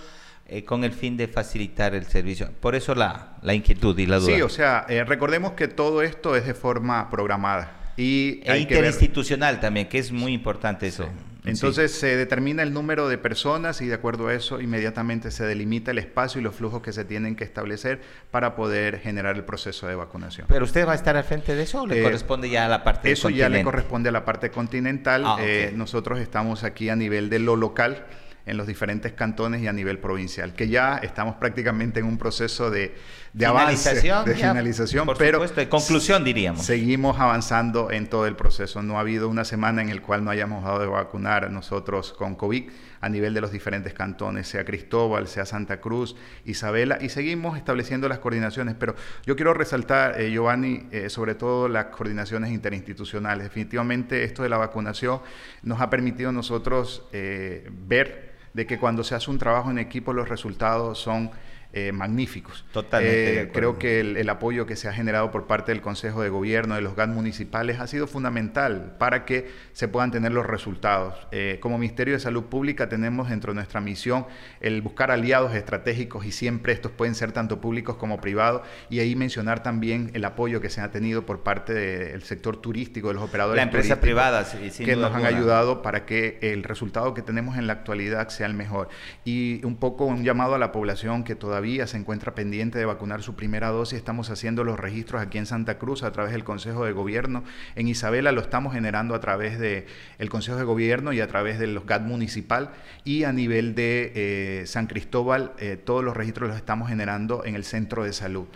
eh, 0.49 0.65
con 0.65 0.85
el 0.85 0.93
fin 0.93 1.17
de 1.17 1.29
facilitar 1.29 1.95
el 1.95 2.05
servicio. 2.05 2.51
Por 2.61 2.75
eso 2.75 2.95
la, 2.95 3.39
la 3.41 3.55
inquietud 3.55 3.99
y 3.99 4.05
la 4.05 4.19
duda. 4.19 4.37
Sí, 4.37 4.43
o 4.43 4.51
sea, 4.51 4.85
recordemos 5.07 5.53
que 5.53 5.67
todo 5.67 6.03
esto 6.03 6.37
es 6.37 6.45
de 6.45 6.53
forma 6.53 7.09
programada. 7.09 7.73
Y 7.97 8.43
e 8.45 8.59
interinstitucional 8.59 9.61
también, 9.61 9.89
que 9.89 9.99
es 9.99 10.13
muy 10.13 10.35
importante 10.35 10.87
eso. 10.87 11.09
Entonces 11.47 11.93
se 11.93 12.17
determina 12.17 12.63
el 12.63 12.73
número 12.73 13.09
de 13.09 13.19
personas 13.19 13.81
y 13.81 13.87
de 13.87 13.95
acuerdo 13.95 14.29
a 14.29 14.35
eso 14.35 14.61
inmediatamente 14.61 15.31
se 15.31 15.45
delimita 15.45 15.93
el 15.93 15.99
espacio 15.99 16.41
y 16.41 16.45
los 16.45 16.55
flujos 16.55 16.83
que 16.83 16.93
se 16.93 17.05
tienen 17.05 17.37
que 17.37 17.45
establecer 17.45 18.01
para 18.31 18.57
poder 18.57 18.99
generar 19.01 19.37
el 19.37 19.45
proceso 19.45 19.87
de 19.87 19.95
vacunación. 19.95 20.47
¿Pero 20.49 20.65
usted 20.65 20.87
va 20.87 20.93
a 20.93 20.97
estar 20.97 21.17
al 21.17 21.25
frente 21.25 21.55
de 21.55 21.63
eso 21.63 21.83
o 21.83 21.87
le 21.87 22.01
eh, 22.01 22.03
corresponde 22.03 22.51
ya 22.51 22.67
a 22.67 22.69
la 22.69 22.85
parte 22.85 23.11
Eso 23.11 23.31
ya 23.31 23.49
le 23.49 23.63
corresponde 23.63 24.09
a 24.09 24.13
la 24.13 24.25
parte 24.25 24.51
continental. 24.51 25.23
Ah, 25.25 25.37
eh, 25.41 25.73
nosotros 25.75 26.19
estamos 26.19 26.65
aquí 26.65 26.89
a 26.89 26.97
nivel 26.97 27.31
de 27.31 27.39
lo 27.39 27.57
local 27.57 28.05
en 28.47 28.57
los 28.57 28.67
diferentes 28.67 29.13
cantones 29.13 29.61
y 29.61 29.67
a 29.67 29.73
nivel 29.73 29.99
provincial, 29.99 30.55
que 30.55 30.69
ya 30.69 30.99
estamos 30.99 31.35
prácticamente 31.37 31.99
en 32.01 32.07
un 32.07 32.17
proceso 32.17 32.71
de, 32.71 32.95
de 33.33 33.45
avance, 33.45 33.95
de 34.01 34.35
finalización, 34.35 35.09
pero 35.19 35.47
de 35.47 35.69
conclusión 35.69 36.23
diríamos. 36.25 36.65
Seguimos 36.65 37.19
avanzando 37.19 37.91
en 37.91 38.09
todo 38.09 38.27
el 38.27 38.37
proceso. 38.37 38.83
No 38.83 38.99
ha 38.99 39.01
habido 39.01 39.29
una 39.29 39.45
semana 39.45 39.83
en 39.83 39.91
el 39.91 40.01
cual 40.01 40.25
no 40.25 40.31
hayamos 40.31 40.65
dado 40.65 40.79
de 40.79 40.87
vacunar 40.87 41.51
nosotros 41.51 42.13
con 42.13 42.37
COVID 42.37 42.71
a 43.01 43.09
nivel 43.09 43.35
de 43.35 43.41
los 43.41 43.51
diferentes 43.51 43.93
cantones, 43.93 44.49
sea 44.49 44.65
Cristóbal, 44.65 45.27
sea 45.27 45.45
Santa 45.45 45.81
Cruz, 45.81 46.17
Isabela, 46.45 46.99
y 47.01 47.09
seguimos 47.09 47.59
estableciendo 47.59 48.09
las 48.09 48.21
coordinaciones. 48.21 48.75
Pero 48.79 48.95
yo 49.25 49.37
quiero 49.37 49.55
resaltar, 49.55 50.21
eh, 50.21 50.31
Giovanni, 50.31 50.87
eh, 50.93 51.11
sobre 51.11 51.35
todo 51.35 51.69
las 51.69 51.87
coordinaciones 51.87 52.53
interinstitucionales. 52.53 53.45
Definitivamente 53.45 54.25
esto 54.25 54.45
de 54.45 54.49
la 54.49 54.57
vacunación 54.57 55.21
nos 55.63 55.81
ha 55.81 55.91
permitido 55.91 56.33
nosotros 56.33 57.07
eh, 57.13 57.69
ver 57.87 58.36
de 58.57 58.67
que 58.67 58.79
cuando 58.79 59.05
se 59.05 59.15
hace 59.15 59.31
un 59.31 59.37
trabajo 59.37 59.71
en 59.71 59.79
equipo 59.79 60.15
los 60.15 60.31
resultados 60.31 60.99
son 60.99 61.31
eh, 61.79 61.93
magníficos. 61.93 62.65
Totalmente. 62.73 63.43
Eh, 63.43 63.51
creo 63.53 63.79
que 63.79 64.01
el, 64.01 64.29
apoyo 64.31 64.65
que 64.65 64.77
se 64.77 64.89
ha 64.89 64.95
generado 64.95 65.31
por 65.31 65.47
parte 65.47 65.73
del 65.73 65.83
Consejo 65.83 66.23
de 66.23 66.31
Gobierno, 66.31 66.75
de 66.75 66.81
los 66.81 66.97
GAT 66.97 67.11
municipales, 67.11 67.81
ha 67.81 67.87
sido 67.87 68.07
fundamental 68.07 68.97
para 68.99 69.27
que 69.27 69.51
se 69.75 69.87
puedan 69.87 70.11
tener 70.11 70.33
los 70.33 70.47
resultados. 70.47 71.27
Eh, 71.33 71.59
como 71.61 71.77
Ministerio 71.77 72.15
de 72.15 72.21
Salud 72.21 72.45
Pública 72.45 72.89
tenemos 72.89 73.29
dentro 73.29 73.53
de 73.53 73.57
nuestra 73.57 73.83
misión 73.83 74.27
el 74.63 74.81
buscar 74.81 75.11
aliados 75.11 75.55
estratégicos 75.55 76.25
y 76.25 76.33
siempre 76.33 76.73
estos 76.73 76.93
pueden 76.93 77.15
ser 77.15 77.33
tanto 77.33 77.61
públicos 77.61 77.97
como 77.97 78.23
privados 78.23 78.63
y 78.89 79.01
ahí 79.01 79.15
mencionar 79.15 79.63
también 79.63 80.11
el 80.15 80.25
apoyo 80.25 80.63
que 80.63 80.71
se 80.71 80.81
ha 80.81 80.91
tenido 80.91 81.27
por 81.27 81.43
parte 81.43 81.75
del 81.75 82.23
sector 82.23 82.57
turístico, 82.57 83.09
de 83.09 83.15
los 83.15 83.23
operadores. 83.23 83.59
La 83.59 83.65
empresa 83.65 84.01
privada, 84.01 84.47
que 84.79 84.97
nos 84.97 85.15
han 85.15 85.27
ayudado 85.27 85.83
para 85.83 86.07
que 86.07 86.39
el 86.41 86.63
resultado 86.63 87.13
que 87.13 87.21
tenemos 87.21 87.59
en 87.59 87.67
la 87.67 87.75
actualidad 87.75 88.31
sea 88.31 88.47
el 88.47 88.55
mejor. 88.55 88.89
Y 89.27 89.63
un 89.67 89.77
poco 89.77 90.07
un 90.07 90.25
llamado 90.25 90.55
a 90.55 90.59
la 90.59 90.73
población 90.73 91.23
que 91.23 91.35
todavía 91.35 91.66
se 91.67 91.97
encuentra 91.97 92.35
pendiente 92.35 92.79
de 92.79 92.85
vacunar 92.85 93.23
su 93.23 93.35
primera 93.35 93.71
dosis. 93.71 93.99
Estamos 93.99 94.31
haciendo 94.31 94.63
los 94.63 94.79
registros 94.79 95.21
aquí 95.21 95.39
en 95.39 95.47
Santa 95.47 95.79
Cruz 95.79 96.05
a 96.05 96.13
través 96.13 96.33
del 96.33 96.45
Consejo 96.45 96.85
de 96.85 96.93
Gobierno. 96.93 97.43
En 97.75 97.89
Isabela 97.89 98.31
lo 98.31 98.41
estamos 98.41 98.73
generando 98.73 99.15
a 99.15 99.21
través 99.21 99.59
del 99.59 99.87
el 100.19 100.31
Consejo 100.31 100.57
de 100.57 100.65
Gobierno 100.65 101.13
y 101.13 101.21
a 101.21 101.27
través 101.27 101.59
de 101.59 101.67
los 101.67 101.85
GAT 101.85 102.03
municipal. 102.03 102.71
Y 103.05 103.25
a 103.25 103.33
nivel 103.33 103.75
de 103.75 104.13
eh, 104.15 104.67
San 104.67 104.87
Cristóbal, 104.87 105.53
eh, 105.59 105.77
todos 105.77 106.05
los 106.05 106.17
registros 106.17 106.49
los 106.49 106.57
estamos 106.57 106.89
generando 106.89 107.45
en 107.45 107.57
el 107.57 107.65
Centro 107.65 108.05
de 108.05 108.13
Salud. 108.13 108.47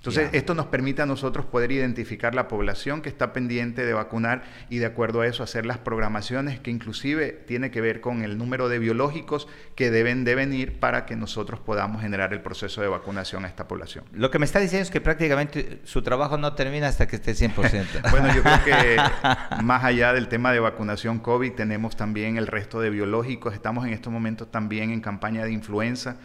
Entonces, 0.00 0.30
esto 0.32 0.54
nos 0.54 0.64
permite 0.64 1.02
a 1.02 1.06
nosotros 1.06 1.44
poder 1.44 1.72
identificar 1.72 2.34
la 2.34 2.48
población 2.48 3.02
que 3.02 3.10
está 3.10 3.34
pendiente 3.34 3.84
de 3.84 3.92
vacunar 3.92 4.44
y 4.70 4.78
de 4.78 4.86
acuerdo 4.86 5.20
a 5.20 5.26
eso 5.26 5.42
hacer 5.42 5.66
las 5.66 5.76
programaciones 5.76 6.58
que 6.58 6.70
inclusive 6.70 7.32
tiene 7.46 7.70
que 7.70 7.82
ver 7.82 8.00
con 8.00 8.22
el 8.22 8.38
número 8.38 8.70
de 8.70 8.78
biológicos 8.78 9.46
que 9.74 9.90
deben 9.90 10.24
de 10.24 10.34
venir 10.34 10.80
para 10.80 11.04
que 11.04 11.16
nosotros 11.16 11.60
podamos 11.60 12.00
generar 12.00 12.32
el 12.32 12.40
proceso 12.40 12.80
de 12.80 12.88
vacunación 12.88 13.44
a 13.44 13.48
esta 13.48 13.68
población. 13.68 14.06
Lo 14.12 14.30
que 14.30 14.38
me 14.38 14.46
está 14.46 14.58
diciendo 14.58 14.84
es 14.84 14.90
que 14.90 15.02
prácticamente 15.02 15.80
su 15.84 16.00
trabajo 16.00 16.38
no 16.38 16.54
termina 16.54 16.88
hasta 16.88 17.06
que 17.06 17.16
esté 17.16 17.32
100%. 17.32 17.54
bueno, 18.10 18.34
yo 18.34 18.42
creo 18.42 18.64
que 18.64 18.96
más 19.62 19.84
allá 19.84 20.14
del 20.14 20.28
tema 20.28 20.50
de 20.50 20.60
vacunación 20.60 21.18
COVID, 21.18 21.52
tenemos 21.52 21.94
también 21.98 22.38
el 22.38 22.46
resto 22.46 22.80
de 22.80 22.88
biológicos. 22.88 23.52
Estamos 23.52 23.86
en 23.86 23.92
estos 23.92 24.10
momentos 24.10 24.50
también 24.50 24.92
en 24.92 25.02
campaña 25.02 25.44
de 25.44 25.52
influenza 25.52 26.16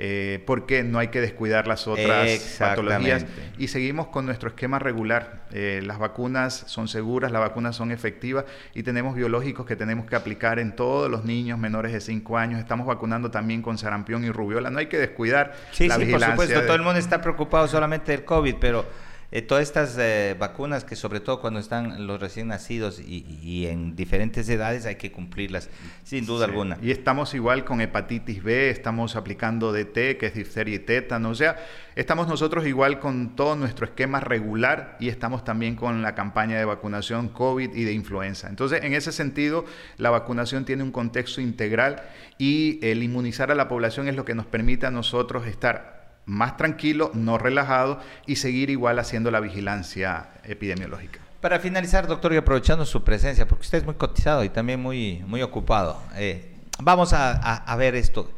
eh, 0.00 0.42
porque 0.46 0.84
no 0.84 1.00
hay 1.00 1.08
que 1.08 1.20
descuidar 1.20 1.66
las 1.66 1.88
otras 1.88 2.56
patologías. 2.58 3.26
Y 3.58 3.68
seguimos 3.68 4.08
con 4.08 4.26
nuestro 4.26 4.50
esquema 4.50 4.78
regular. 4.78 5.42
Eh, 5.50 5.80
las 5.84 5.98
vacunas 5.98 6.64
son 6.66 6.86
seguras, 6.86 7.32
las 7.32 7.40
vacunas 7.40 7.74
son 7.74 7.90
efectivas 7.90 8.44
y 8.74 8.82
tenemos 8.82 9.16
biológicos 9.16 9.66
que 9.66 9.74
tenemos 9.74 10.06
que 10.06 10.14
aplicar 10.14 10.58
en 10.58 10.76
todos 10.76 11.10
los 11.10 11.24
niños 11.24 11.58
menores 11.58 11.92
de 11.92 12.00
5 12.00 12.38
años. 12.38 12.60
Estamos 12.60 12.86
vacunando 12.86 13.30
también 13.30 13.60
con 13.60 13.76
sarampión 13.76 14.24
y 14.24 14.30
rubiola. 14.30 14.70
No 14.70 14.78
hay 14.78 14.86
que 14.86 14.98
descuidar 14.98 15.54
sí, 15.72 15.88
sí, 15.90 16.04
Por 16.06 16.20
supuesto, 16.20 16.62
todo 16.62 16.74
el 16.74 16.82
mundo 16.82 16.98
está 16.98 17.20
preocupado 17.20 17.66
solamente 17.66 18.12
del 18.12 18.24
COVID, 18.24 18.54
pero 18.60 19.07
eh, 19.30 19.42
todas 19.42 19.62
estas 19.62 19.96
eh, 19.98 20.34
vacunas 20.38 20.84
que 20.84 20.96
sobre 20.96 21.20
todo 21.20 21.40
cuando 21.40 21.60
están 21.60 22.06
los 22.06 22.18
recién 22.18 22.48
nacidos 22.48 22.98
y, 22.98 23.66
en 23.66 23.94
diferentes 23.94 24.48
edades 24.48 24.86
hay 24.86 24.96
que 24.96 25.12
cumplirlas, 25.12 25.68
sin 26.02 26.24
duda 26.24 26.46
alguna. 26.46 26.78
Y 26.80 26.90
estamos 26.90 27.34
igual 27.34 27.64
con 27.64 27.82
hepatitis 27.82 28.42
B, 28.42 28.70
estamos 28.70 29.16
aplicando 29.16 29.72
DT, 29.72 30.16
que 30.16 30.26
es 30.26 30.34
difteria 30.34 30.76
y 30.76 30.78
tétano, 30.78 31.30
o 31.30 31.34
sea, 31.34 31.56
estamos 31.94 32.26
nosotros 32.26 32.66
igual 32.66 33.00
con 33.00 33.36
todo 33.36 33.54
nuestro 33.54 33.84
esquema 33.84 34.20
regular 34.20 34.96
y 34.98 35.08
estamos 35.08 35.44
también 35.44 35.76
con 35.76 36.00
la 36.00 36.14
campaña 36.14 36.56
de 36.56 36.64
vacunación 36.64 37.28
COVID 37.28 37.74
y 37.74 37.84
de 37.84 37.92
influenza. 37.92 38.48
Entonces, 38.48 38.82
en 38.82 38.94
ese 38.94 39.12
sentido, 39.12 39.66
la 39.98 40.08
vacunación 40.08 40.64
tiene 40.64 40.82
un 40.82 40.92
contexto 40.92 41.42
integral 41.42 42.02
y 42.38 42.78
el 42.82 43.02
inmunizar 43.02 43.50
a 43.50 43.54
la 43.54 43.68
población 43.68 44.08
es 44.08 44.16
lo 44.16 44.24
que 44.24 44.34
nos 44.34 44.46
permite 44.46 44.86
a 44.86 44.90
nosotros 44.90 45.46
estar 45.46 46.07
más 46.28 46.58
tranquilo, 46.58 47.10
no 47.14 47.38
relajado 47.38 48.00
y 48.26 48.36
seguir 48.36 48.68
igual 48.68 48.98
haciendo 48.98 49.30
la 49.30 49.40
vigilancia 49.40 50.28
epidemiológica. 50.44 51.20
Para 51.40 51.58
finalizar, 51.58 52.06
doctor, 52.06 52.34
y 52.34 52.36
aprovechando 52.36 52.84
su 52.84 53.02
presencia, 53.02 53.48
porque 53.48 53.62
usted 53.62 53.78
es 53.78 53.84
muy 53.84 53.94
cotizado 53.94 54.44
y 54.44 54.50
también 54.50 54.80
muy, 54.80 55.24
muy 55.26 55.40
ocupado, 55.40 56.02
eh, 56.16 56.54
vamos 56.80 57.14
a, 57.14 57.32
a, 57.32 57.76
ver 57.76 57.94
esto. 57.94 58.30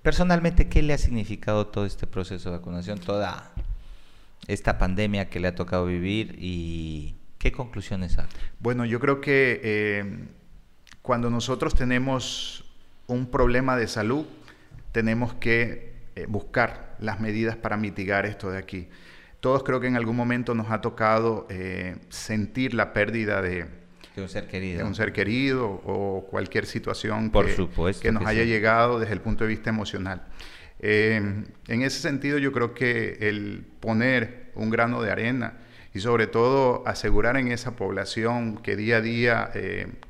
Personalmente, 0.00 0.68
¿qué 0.68 0.82
le 0.82 0.94
ha 0.94 0.98
significado 0.98 1.66
todo 1.66 1.84
este 1.84 2.06
proceso 2.06 2.50
de 2.50 2.56
vacunación, 2.56 2.98
toda 2.98 3.52
esta 4.46 4.78
pandemia 4.78 5.28
que 5.28 5.38
le 5.38 5.48
ha 5.48 5.54
tocado 5.54 5.84
vivir 5.84 6.36
y 6.38 7.14
qué 7.38 7.52
conclusiones 7.52 8.12
saca? 8.12 8.28
Bueno, 8.58 8.86
yo 8.86 9.00
creo 9.00 9.20
que 9.20 9.60
eh, 9.62 10.28
cuando 11.02 11.28
nosotros 11.28 11.74
tenemos 11.74 12.64
un 13.06 13.26
problema 13.26 13.76
de 13.76 13.86
salud, 13.86 14.24
tenemos 14.92 15.34
que 15.34 15.93
eh, 16.16 16.26
buscar 16.28 16.94
las 17.00 17.18
medidas 17.18 17.56
para 17.56 17.76
mitigar 17.76 18.24
esto 18.24 18.48
de 18.48 18.58
aquí. 18.58 18.88
Todos 19.40 19.64
creo 19.64 19.80
que 19.80 19.88
en 19.88 19.96
algún 19.96 20.14
momento 20.14 20.54
nos 20.54 20.70
ha 20.70 20.80
tocado 20.80 21.44
eh, 21.50 21.96
sentir 22.08 22.72
la 22.72 22.92
pérdida 22.92 23.42
de, 23.42 23.66
un 24.16 24.28
ser 24.28 24.46
querido. 24.46 24.86
un 24.86 24.94
ser 24.94 25.12
querido 25.12 25.68
o 25.68 26.24
cualquier 26.30 26.66
situación 26.66 27.30
Por 27.32 27.46
que, 27.46 27.56
supuesto 27.56 28.00
que 28.00 28.12
nos 28.12 28.24
haya 28.26 28.44
llegado 28.44 29.00
desde 29.00 29.12
el 29.12 29.20
punto 29.22 29.42
de 29.42 29.48
vista 29.48 29.70
emocional. 29.70 30.22
Eh, 30.78 31.20
en 31.66 31.82
ese 31.82 31.98
sentido, 31.98 32.38
yo 32.38 32.52
creo 32.52 32.74
que 32.74 33.18
el 33.20 33.64
poner 33.80 34.52
un 34.54 34.70
grano 34.70 35.02
de 35.02 35.10
arena 35.10 35.54
y 35.92 35.98
sobre 35.98 36.28
todo 36.28 36.86
asegurar 36.86 37.36
en 37.36 37.50
esa 37.50 37.74
población 37.74 38.58
que 38.58 38.76
día 38.76 38.98
a 38.98 39.00
día 39.00 39.50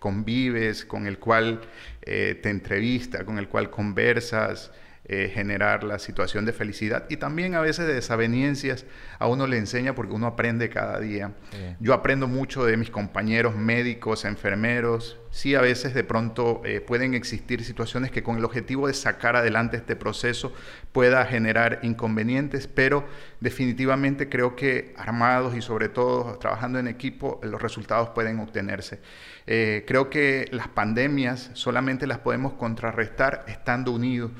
convives, 0.01 0.85
con 0.85 1.07
el 1.07 1.19
cual 1.19 1.63
te 2.03 2.51
entrevista, 2.51 3.25
con 3.25 3.39
el 3.39 3.49
cual 3.49 3.71
conversas, 3.71 4.71
eh, 5.07 5.31
generar 5.35 5.85
la 5.85 5.99
situación 5.99 6.47
de 6.47 6.55
felicidad 6.55 7.05
y 7.11 7.19
también 7.19 7.55
a 7.55 7.61
veces 7.61 7.87
de 7.87 7.93
desavenencias 7.93 8.87
a 9.19 9.27
uno 9.27 9.47
le 9.47 9.59
enseña 9.59 9.95
porque 9.95 10.15
uno 10.15 10.27
aprende 10.27 10.71
cada 10.71 10.99
día. 10.99 11.33
Yo 11.79 11.93
aprendo 11.93 12.27
mucho 12.27 12.65
de 12.65 12.79
mis 12.79 12.89
compañeros 12.89 13.55
médicos, 13.55 14.25
enfermeros. 14.25 15.19
Sí, 15.31 15.55
a 15.57 15.61
veces 15.61 15.93
de 15.93 16.05
pronto 16.05 16.63
eh, 16.65 16.81
pueden 16.81 17.13
existir 17.13 17.65
situaciones 17.65 18.11
que 18.13 18.23
con 18.23 18.39
el 18.39 18.47
objetivo 18.47 18.87
de 18.87 18.95
sacar 18.95 19.37
adelante 19.37 19.77
este 19.77 19.95
proceso 19.95 20.55
pueda 20.93 21.27
generar 21.27 21.81
inconvenientes, 21.83 22.67
pero 22.67 23.05
definitivamente 23.41 24.31
creo 24.31 24.57
que 24.57 24.95
armados 24.97 25.55
y 25.55 25.61
sobre 25.61 25.91
todo 25.91 26.39
trabajando 26.39 26.79
en 26.79 26.89
equipo 26.89 27.41
los 27.43 27.61
resultados 27.61 28.09
pueden 28.11 28.41
obtenerse. 28.41 29.01
Eh, 29.47 29.85
creo 29.87 30.09
que 30.09 30.49
las 30.51 30.69
pandemias 30.69 31.51
solamente 31.53 32.07
las 32.07 32.21
podemos 32.21 32.55
contrarrestar 32.55 33.45
estando 33.49 33.93
unidos. 33.93 34.31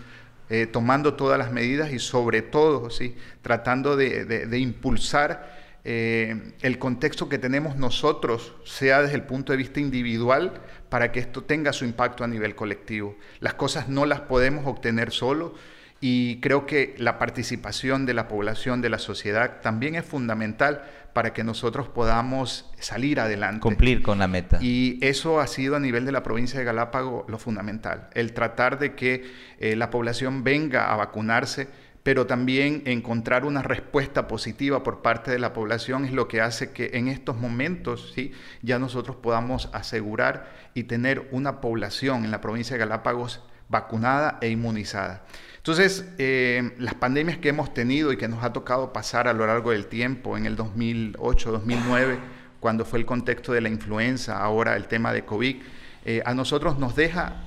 Eh, 0.51 0.67
tomando 0.67 1.15
todas 1.15 1.39
las 1.39 1.53
medidas 1.53 1.91
y 1.93 1.99
sobre 1.99 2.43
todo, 2.43 2.91
¿sí? 2.91 3.17
tratando 3.41 3.97
de, 3.97 4.59
impulsar 4.59 5.57
eh, 5.85 6.53
el 6.61 6.79
contexto 6.79 7.31
que 7.31 7.39
tenemos 7.39 7.77
nosotros, 7.77 8.55
sea 8.65 9.01
desde 9.01 9.15
el 9.15 9.23
punto 9.23 9.53
de 9.53 9.57
vista 9.57 9.81
individual, 9.81 10.61
para 10.91 11.13
que 11.13 11.21
esto 11.21 11.45
tenga 11.45 11.73
su 11.73 11.87
impacto 11.87 12.25
a 12.25 12.27
nivel 12.27 12.55
colectivo. 12.55 13.17
Las 13.41 13.55
cosas 13.55 13.89
no 13.89 14.05
las 14.05 14.21
podemos 14.21 14.67
obtener 14.67 15.13
solo 15.13 15.55
y 16.01 16.41
creo 16.41 16.67
que 16.67 16.95
la 16.99 17.19
participación 17.19 18.05
de 18.05 18.13
la 18.13 18.29
población, 18.29 18.83
de 18.83 18.91
la 18.91 18.99
sociedad, 18.99 19.63
también 19.63 19.95
es 19.95 20.05
fundamental 20.05 20.85
para 21.15 21.33
que 21.33 21.45
nosotros 21.45 21.89
podamos 21.89 22.71
salir 22.79 23.21
adelante. 23.21 23.61
Cumplir 23.61 24.03
con 24.03 24.19
la 24.19 24.29
meta. 24.29 24.59
Y 24.61 24.99
eso 25.01 25.41
ha 25.41 25.47
sido 25.47 25.77
a 25.77 25.81
nivel 25.81 26.05
de 26.05 26.13
la 26.13 26.23
provincia 26.23 26.59
de 26.59 26.65
Galápagos 26.67 27.25
lo 27.29 27.39
fundamental, 27.39 28.11
el 28.13 28.35
tratar 28.35 28.79
de 28.79 28.95
que 28.95 29.25
eh, 29.59 29.77
la 29.77 29.91
población 29.91 30.45
venga 30.45 30.93
a 30.93 30.97
vacunarse, 30.97 31.69
pero 32.03 32.27
también 32.27 32.83
encontrar 32.85 33.47
una 33.47 33.63
respuesta 33.63 34.29
positiva 34.29 34.83
por 34.83 35.01
parte 35.01 35.31
de 35.31 35.39
la 35.39 35.55
población 35.55 36.05
es 36.05 36.13
lo 36.13 36.29
que 36.29 36.43
hace 36.43 36.73
que 36.73 36.91
en 36.95 37.09
estos 37.09 37.37
momentos 37.37 38.13
¿sí? 38.15 38.33
ya 38.61 38.79
nosotros 38.79 39.17
podamos 39.17 39.71
asegurar 39.73 40.53
y 40.75 40.85
tener 40.85 41.29
una 41.31 41.63
población 41.63 42.25
en 42.25 42.31
la 42.31 42.43
provincia 42.43 42.75
de 42.75 42.81
Galápagos 42.81 43.41
vacunada 43.69 44.39
e 44.41 44.49
inmunizada. 44.49 45.25
Entonces, 45.57 46.05
eh, 46.19 46.75
las 46.79 46.95
pandemias 46.95 47.39
que 47.39 47.49
hemos 47.49 47.73
tenido 47.73 48.13
y 48.13 48.19
que 48.19 48.29
nos 48.29 48.45
ha 48.45 48.53
tocado 48.53 48.93
pasar 48.93 49.29
a 49.29 49.33
lo 49.33 49.47
largo 49.47 49.71
del 49.71 49.87
tiempo, 49.87 50.37
en 50.37 50.45
el 50.45 50.57
2008, 50.57 51.53
2009, 51.53 52.19
cuando 52.61 52.85
fue 52.85 52.99
el 52.99 53.07
contexto 53.07 53.53
de 53.53 53.63
la 53.63 53.71
influenza, 53.71 54.39
ahora 54.39 54.77
el 54.77 54.89
tema 54.89 55.13
de 55.13 55.25
COVID, 55.25 55.57
eh, 56.05 56.23
a 56.27 56.35
nosotros 56.35 56.79
nos 56.79 56.95
deja 56.97 57.45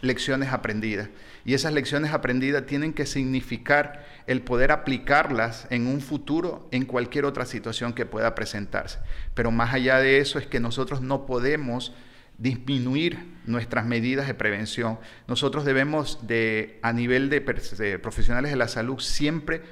lecciones 0.00 0.52
aprendidas. 0.52 1.08
Y 1.44 1.54
esas 1.54 1.72
lecciones 1.72 2.12
aprendidas 2.12 2.66
tienen 2.66 2.92
que 2.92 3.06
significar 3.06 4.04
el 4.26 4.42
poder 4.42 4.70
aplicarlas 4.70 5.66
en 5.70 5.86
un 5.86 6.00
futuro 6.00 6.68
en 6.70 6.84
cualquier 6.84 7.24
otra 7.24 7.46
situación 7.46 7.92
que 7.92 8.06
pueda 8.06 8.34
presentarse. 8.34 8.98
Pero 9.34 9.50
más 9.50 9.74
allá 9.74 9.98
de 9.98 10.18
eso 10.18 10.38
es 10.38 10.46
que 10.46 10.60
nosotros 10.60 11.00
no 11.00 11.26
podemos 11.26 11.92
disminuir 12.38 13.18
nuestras 13.46 13.84
medidas 13.84 14.26
de 14.26 14.34
prevención. 14.34 14.98
Nosotros 15.26 15.64
debemos 15.64 16.26
de, 16.26 16.78
a 16.82 16.92
nivel 16.92 17.30
de, 17.30 17.40
profesionales 17.40 18.50
de 18.50 18.56
la 18.56 18.68
salud, 18.68 19.00
siempre 19.00 19.62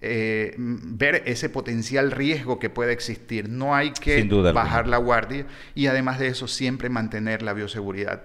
eh, 0.00 0.54
ver 0.58 1.22
ese 1.26 1.48
potencial 1.48 2.10
riesgo 2.10 2.58
que 2.58 2.70
puede 2.70 2.92
existir. 2.92 3.48
No 3.48 3.74
hay 3.74 3.92
que 3.92 4.24
bajar 4.52 4.86
la 4.86 4.98
guardia 4.98 5.46
y 5.74 5.86
además 5.86 6.18
de 6.18 6.28
eso 6.28 6.46
siempre 6.48 6.88
mantener 6.88 7.42
la 7.42 7.52
bioseguridad. 7.52 8.22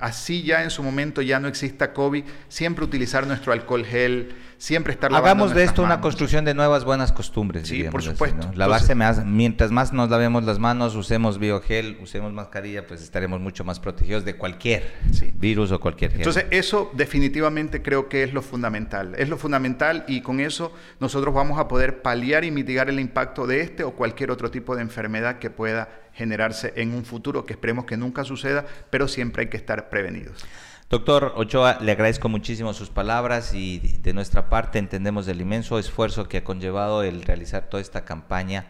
Así 0.00 0.42
ya 0.42 0.62
en 0.62 0.70
su 0.70 0.82
momento 0.82 1.22
ya 1.22 1.40
no 1.40 1.48
exista 1.48 1.92
COVID, 1.92 2.24
siempre 2.48 2.84
utilizar 2.84 3.26
nuestro 3.26 3.52
alcohol 3.52 3.84
gel, 3.84 4.32
siempre 4.60 4.92
estar 4.92 5.12
Hagamos 5.12 5.54
de 5.54 5.64
esto 5.64 5.82
una 5.82 6.02
construcción 6.02 6.44
de 6.44 6.52
nuevas 6.52 6.84
buenas 6.84 7.12
costumbres. 7.12 7.66
Sí, 7.66 7.84
por 7.84 8.02
supuesto. 8.02 8.50
Lavarse 8.54 8.94
más, 8.94 9.24
mientras 9.24 9.70
más 9.70 9.92
nos 9.92 10.10
lavemos 10.10 10.44
las 10.44 10.58
manos, 10.58 10.94
usemos 10.94 11.38
biogel, 11.38 11.98
usemos 12.02 12.32
mascarilla, 12.32 12.86
pues 12.86 13.02
estaremos 13.02 13.40
mucho 13.40 13.64
más 13.64 13.80
protegidos 13.80 14.24
de 14.24 14.36
cualquier 14.36 14.92
virus 15.34 15.72
o 15.72 15.80
cualquier 15.80 16.10
gel. 16.10 16.20
Entonces, 16.20 16.44
eso 16.50 16.90
definitivamente 16.92 17.80
creo 17.80 18.08
que 18.10 18.22
es 18.22 18.34
lo 18.34 18.42
fundamental. 18.42 19.14
Es 19.16 19.30
lo 19.30 19.38
fundamental 19.38 20.04
y 20.06 20.20
con 20.20 20.40
eso 20.40 20.72
nosotros 21.00 21.34
vamos 21.34 21.58
a 21.58 21.66
poder 21.66 22.02
paliar 22.02 22.44
y 22.44 22.50
mitigar 22.50 22.90
el 22.90 23.00
impacto 23.00 23.46
de 23.46 23.62
este 23.62 23.82
o 23.82 23.92
cualquier 23.92 24.30
otro 24.30 24.50
tipo 24.50 24.76
de 24.76 24.82
enfermedad 24.82 25.38
que 25.38 25.48
pueda 25.48 25.88
generarse 26.12 26.74
en 26.76 26.92
un 26.92 27.06
futuro, 27.06 27.46
que 27.46 27.54
esperemos 27.54 27.86
que 27.86 27.96
nunca 27.96 28.24
suceda, 28.24 28.66
pero 28.90 29.08
siempre 29.08 29.44
hay 29.44 29.48
que 29.48 29.56
estar 29.56 29.88
prevenidos. 29.88 30.44
Doctor 30.90 31.34
Ochoa, 31.36 31.78
le 31.80 31.92
agradezco 31.92 32.28
muchísimo 32.28 32.74
sus 32.74 32.90
palabras 32.90 33.54
y 33.54 33.78
de 33.78 34.12
nuestra 34.12 34.48
parte 34.48 34.80
entendemos 34.80 35.28
el 35.28 35.40
inmenso 35.40 35.78
esfuerzo 35.78 36.26
que 36.26 36.38
ha 36.38 36.44
conllevado 36.44 37.04
el 37.04 37.22
realizar 37.22 37.68
toda 37.68 37.80
esta 37.80 38.04
campaña 38.04 38.66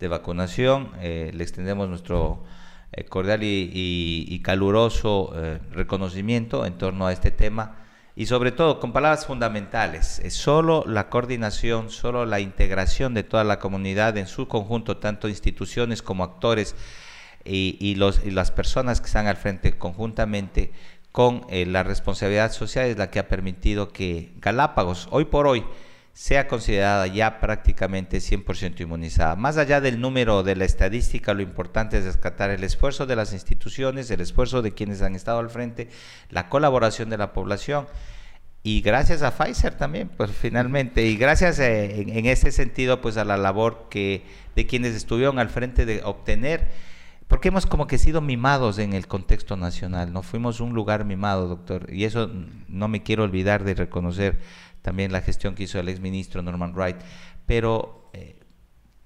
de 0.00 0.08
vacunación. 0.08 0.92
Eh, 1.02 1.30
le 1.34 1.44
extendemos 1.44 1.90
nuestro 1.90 2.42
eh, 2.92 3.04
cordial 3.04 3.40
y, 3.42 4.40
caluroso 4.42 5.34
eh, 5.36 5.58
reconocimiento 5.72 6.64
en 6.64 6.78
torno 6.78 7.06
a 7.06 7.12
este 7.12 7.30
tema 7.30 7.76
y 8.16 8.24
sobre 8.24 8.50
todo 8.50 8.80
con 8.80 8.94
palabras 8.94 9.26
fundamentales. 9.26 10.22
solo 10.30 10.84
la 10.86 11.10
coordinación, 11.10 11.90
solo 11.90 12.24
la 12.24 12.40
integración 12.40 13.12
de 13.12 13.24
toda 13.24 13.44
la 13.44 13.58
comunidad 13.58 14.16
en 14.16 14.26
su 14.26 14.48
conjunto, 14.48 14.96
tanto 14.96 15.28
instituciones 15.28 16.00
como 16.00 16.24
actores 16.24 16.74
y, 17.44 17.76
y 17.78 17.94
las 18.30 18.50
personas 18.52 19.00
que 19.00 19.06
están 19.06 19.26
al 19.26 19.36
frente 19.36 19.76
conjuntamente, 19.76 20.72
con 21.18 21.44
eh, 21.48 21.66
la 21.66 21.82
responsabilidad 21.82 22.52
social 22.52 22.86
es 22.86 22.96
la 22.96 23.10
que 23.10 23.18
ha 23.18 23.26
permitido 23.26 23.88
que 23.88 24.30
Galápagos 24.36 25.08
hoy 25.10 25.24
por 25.24 25.48
hoy 25.48 25.64
sea 26.12 26.46
considerada 26.46 27.08
ya 27.08 27.40
prácticamente 27.40 28.18
100% 28.18 28.82
inmunizada. 28.82 29.34
Más 29.34 29.56
allá 29.56 29.80
del 29.80 30.00
número 30.00 30.44
de 30.44 30.54
la 30.54 30.64
estadística, 30.64 31.34
lo 31.34 31.42
importante 31.42 31.98
es 31.98 32.04
rescatar 32.04 32.50
el 32.50 32.62
esfuerzo 32.62 33.04
de 33.04 33.16
las 33.16 33.32
instituciones, 33.32 34.08
el 34.12 34.20
esfuerzo 34.20 34.62
de 34.62 34.74
quienes 34.74 35.02
han 35.02 35.16
estado 35.16 35.40
al 35.40 35.50
frente, 35.50 35.88
la 36.30 36.48
colaboración 36.48 37.10
de 37.10 37.18
la 37.18 37.32
población 37.32 37.88
y 38.62 38.80
gracias 38.80 39.22
a 39.22 39.32
Pfizer 39.32 39.74
también, 39.74 40.10
pues 40.16 40.30
finalmente, 40.30 41.04
y 41.04 41.16
gracias 41.16 41.58
eh, 41.58 42.00
en, 42.00 42.10
en, 42.10 42.26
ese 42.26 42.52
sentido, 42.52 43.00
pues 43.00 43.16
a 43.16 43.24
la 43.24 43.36
labor 43.36 43.88
que 43.90 44.22
de 44.54 44.68
quienes 44.68 44.94
estuvieron 44.94 45.40
al 45.40 45.48
frente 45.48 45.84
de 45.84 46.00
obtener 46.04 46.68
porque 47.28 47.48
hemos 47.48 47.66
como 47.66 47.86
que 47.86 47.98
sido 47.98 48.20
mimados 48.20 48.78
en 48.78 48.94
el 48.94 49.06
contexto 49.06 49.56
nacional, 49.56 50.12
¿no? 50.12 50.22
Fuimos 50.22 50.60
un 50.60 50.72
lugar 50.72 51.04
mimado, 51.04 51.46
doctor, 51.46 51.92
y 51.92 52.04
eso 52.04 52.30
no 52.68 52.88
me 52.88 53.02
quiero 53.02 53.22
olvidar 53.22 53.64
de 53.64 53.74
reconocer 53.74 54.40
también 54.82 55.12
la 55.12 55.20
gestión 55.20 55.54
que 55.54 55.64
hizo 55.64 55.78
el 55.78 55.88
exministro 55.88 56.42
Norman 56.42 56.74
Wright, 56.74 56.96
pero 57.46 58.10
eh, 58.14 58.40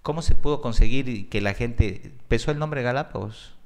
¿cómo 0.02 0.22
se 0.22 0.36
pudo 0.36 0.60
conseguir 0.60 1.28
que 1.28 1.40
la 1.40 1.54
gente 1.54 2.12
pesó 2.28 2.52
el 2.52 2.58
nombre 2.58 2.82
Galápagos? 2.82 3.56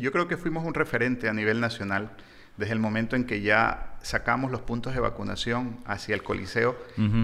Yo 0.00 0.12
creo 0.12 0.28
que 0.28 0.36
fuimos 0.36 0.64
un 0.64 0.74
referente 0.74 1.28
a 1.28 1.34
nivel 1.34 1.60
nacional 1.60 2.16
desde 2.60 2.74
el 2.74 2.78
momento 2.78 3.16
en 3.16 3.24
que 3.24 3.40
ya 3.40 3.96
sacamos 4.02 4.50
los 4.50 4.60
puntos 4.60 4.94
de 4.94 5.00
vacunación 5.00 5.78
hacia 5.86 6.14
el 6.14 6.22
Coliseo 6.22 6.76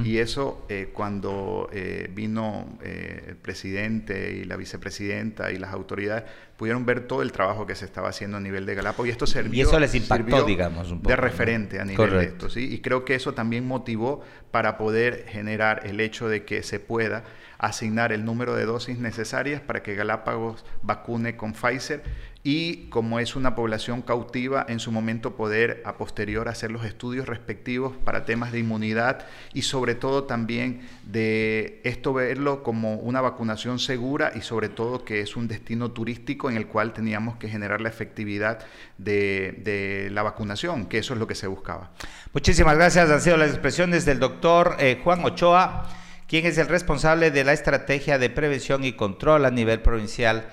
y 0.03 0.18
eso 0.18 0.66
eh, 0.68 0.90
cuando 0.92 1.68
eh, 1.72 2.11
vino 2.14 2.79
eh, 2.83 3.25
el 3.29 3.37
presidente 3.37 4.32
y 4.34 4.45
la 4.45 4.57
vicepresidenta 4.57 5.53
y 5.53 5.59
las 5.59 5.72
autoridades 5.72 6.24
pudieron 6.57 6.87
ver 6.87 7.07
todo 7.07 7.20
el 7.20 7.32
trabajo 7.32 7.66
que 7.66 7.74
se 7.74 7.84
estaba 7.84 8.09
haciendo 8.09 8.39
a 8.39 8.41
nivel 8.41 8.64
de 8.64 8.74
Galápagos 8.74 9.09
y 9.09 9.11
esto 9.11 9.26
sirvió, 9.26 9.53
y 9.53 9.61
eso 9.61 9.78
les 9.78 9.95
impactó, 9.95 10.45
digamos, 10.45 10.91
un 10.91 10.99
poco, 10.99 11.11
de 11.11 11.16
referente 11.16 11.80
a 11.80 11.84
nivel 11.84 12.11
de 12.11 12.24
esto. 12.24 12.49
¿sí? 12.49 12.72
Y 12.72 12.80
creo 12.80 13.05
que 13.05 13.14
eso 13.14 13.34
también 13.34 13.66
motivó 13.66 14.22
para 14.51 14.78
poder 14.78 15.26
generar 15.28 15.82
el 15.84 16.01
hecho 16.01 16.28
de 16.28 16.45
que 16.45 16.62
se 16.62 16.80
pueda 16.80 17.24
asignar 17.59 18.12
el 18.12 18.24
número 18.24 18.55
de 18.55 18.64
dosis 18.64 18.99
necesarias 18.99 19.61
para 19.61 19.82
que 19.82 19.95
Galápagos 19.95 20.64
vacune 20.82 21.37
con 21.37 21.53
Pfizer 21.53 22.03
y 22.49 22.86
como 22.90 23.18
es 23.18 23.34
una 23.34 23.57
población 23.57 24.03
cautiva, 24.03 24.64
en 24.68 24.78
su 24.78 24.92
momento 24.92 25.34
poder 25.34 25.82
a 25.84 25.97
posterior 25.97 26.49
hacer 26.49 26.70
los 26.70 26.84
estudios 26.84 27.26
respectivos 27.26 27.97
para 28.05 28.24
temas 28.24 28.53
de 28.53 28.61
inmunidad 28.61 29.26
y 29.53 29.62
sobre 29.62 29.97
todo 29.97 30.22
también 30.24 30.82
de 31.03 31.80
esto 31.82 32.14
verlo 32.14 32.62
como 32.62 32.99
una 32.99 33.20
vacunación 33.20 33.80
segura 33.80 34.30
y 34.32 34.42
sobre 34.42 34.68
todo 34.68 35.05
que 35.05 35.22
es 35.22 35.34
un 35.34 35.49
destino 35.49 35.90
turístico 35.90 36.49
en 36.49 36.57
el 36.57 36.68
cual 36.68 36.92
teníamos 36.92 37.36
que 37.36 37.49
generar 37.49 37.80
la 37.80 37.88
efectividad 37.88 38.61
de, 38.97 40.09
la 40.12 40.22
vacunación, 40.22 40.86
que 40.86 40.99
eso 40.99 41.14
es 41.14 41.18
lo 41.18 41.26
que 41.26 41.34
se 41.34 41.49
buscaba. 41.49 41.90
Muchísimas 42.32 42.76
gracias, 42.76 43.11
han 43.11 43.22
sido 43.22 43.38
las 43.38 43.51
expresiones 43.51 44.05
del 44.05 44.20
doctor 44.20 44.76
eh, 44.78 45.01
Juan 45.03 45.24
Ochoa, 45.24 45.88
quien 46.28 46.47
es 46.47 46.59
el 46.59 46.68
responsable 46.68 47.32
de 47.32 47.42
la 47.42 47.55
estrategia 47.55 48.18
de 48.18 48.30
prevención 48.30 48.84
y 48.84 48.92
control 48.92 49.47
a 49.47 49.51
nivel 49.51 49.80
provincial 49.80 50.47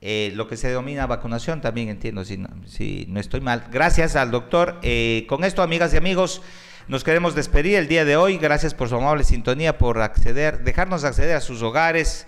eh, 0.00 0.32
lo 0.34 0.48
que 0.48 0.56
se 0.56 0.68
denomina 0.68 1.06
vacunación, 1.06 1.60
también 1.60 1.88
entiendo 1.88 2.24
si 2.24 2.36
no, 2.36 2.48
si 2.66 3.06
no 3.08 3.20
estoy 3.20 3.40
mal. 3.40 3.66
Gracias 3.70 4.16
al 4.16 4.30
doctor. 4.30 4.78
Eh, 4.82 5.26
con 5.28 5.44
esto, 5.44 5.62
amigas 5.62 5.94
y 5.94 5.96
amigos, 5.96 6.42
nos 6.88 7.04
queremos 7.04 7.34
despedir 7.34 7.76
el 7.76 7.88
día 7.88 8.04
de 8.04 8.16
hoy. 8.16 8.38
Gracias 8.38 8.74
por 8.74 8.88
su 8.88 8.96
amable 8.96 9.24
sintonía, 9.24 9.78
por 9.78 10.00
acceder, 10.00 10.64
dejarnos 10.64 11.04
acceder 11.04 11.36
a 11.36 11.40
sus 11.40 11.62
hogares 11.62 12.26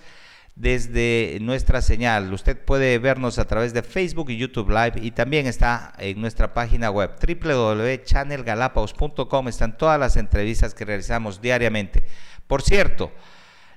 desde 0.55 1.37
nuestra 1.41 1.81
señal. 1.81 2.33
Usted 2.33 2.57
puede 2.57 2.97
vernos 2.99 3.39
a 3.39 3.45
través 3.45 3.73
de 3.73 3.81
Facebook 3.81 4.29
y 4.29 4.37
YouTube 4.37 4.69
Live 4.69 4.99
y 5.01 5.11
también 5.11 5.47
está 5.47 5.93
en 5.97 6.19
nuestra 6.19 6.53
página 6.53 6.91
web 6.91 7.11
www.channelgalapagos.com. 7.21 9.47
Están 9.47 9.77
todas 9.77 9.97
las 9.99 10.17
entrevistas 10.17 10.73
que 10.73 10.85
realizamos 10.85 11.39
diariamente. 11.39 12.03
Por 12.47 12.61
cierto, 12.61 13.11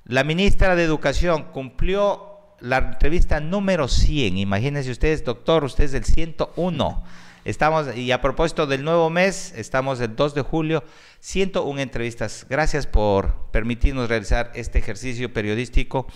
la 0.05 0.25
ministra 0.25 0.75
de 0.75 0.83
Educación 0.83 1.45
cumplió 1.53 2.32
la 2.63 2.79
entrevista 2.79 3.41
número 3.41 3.89
100. 3.89 4.39
Imagínense 4.39 4.91
ustedes, 4.91 5.25
doctor, 5.25 5.65
usted 5.65 5.85
es 5.85 5.93
del 5.93 6.05
101. 6.05 7.05
Estamos, 7.45 7.97
y 7.97 8.13
a 8.13 8.21
propósito 8.21 8.67
del 8.67 8.85
nuevo 8.85 9.11
mes, 9.11 9.53
estamos 9.57 10.01
el 10.01 10.15
2 10.15 10.35
de 10.35 10.43
julio, 10.43 10.85
101 11.21 11.81
entrevistas. 11.81 12.47
Gracias 12.49 12.87
por 12.87 13.51
permitirnos 13.51 14.09
realizar 14.09 14.53
este 14.55 14.79
ejercicio 14.79 15.33
periodístico 15.33 16.07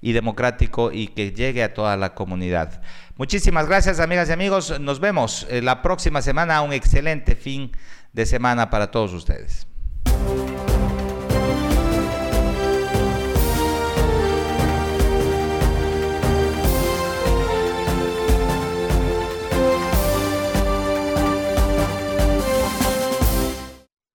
y 0.00 0.12
democrático 0.12 0.90
y 0.90 1.08
que 1.08 1.32
llegue 1.32 1.62
a 1.62 1.74
toda 1.74 1.96
la 1.98 2.14
comunidad. 2.14 2.80
Muchísimas 3.16 3.66
gracias, 3.66 4.00
amigas 4.00 4.30
y 4.30 4.32
amigos. 4.32 4.80
Nos 4.80 4.98
vemos 4.98 5.46
eh, 5.50 5.60
la 5.60 5.82
próxima 5.82 6.22
semana. 6.22 6.62
Un 6.62 6.72
excelente 6.72 7.36
fin 7.36 7.70
de 8.14 8.24
semana 8.24 8.70
para 8.70 8.90
todos 8.90 9.12
ustedes. 9.12 9.66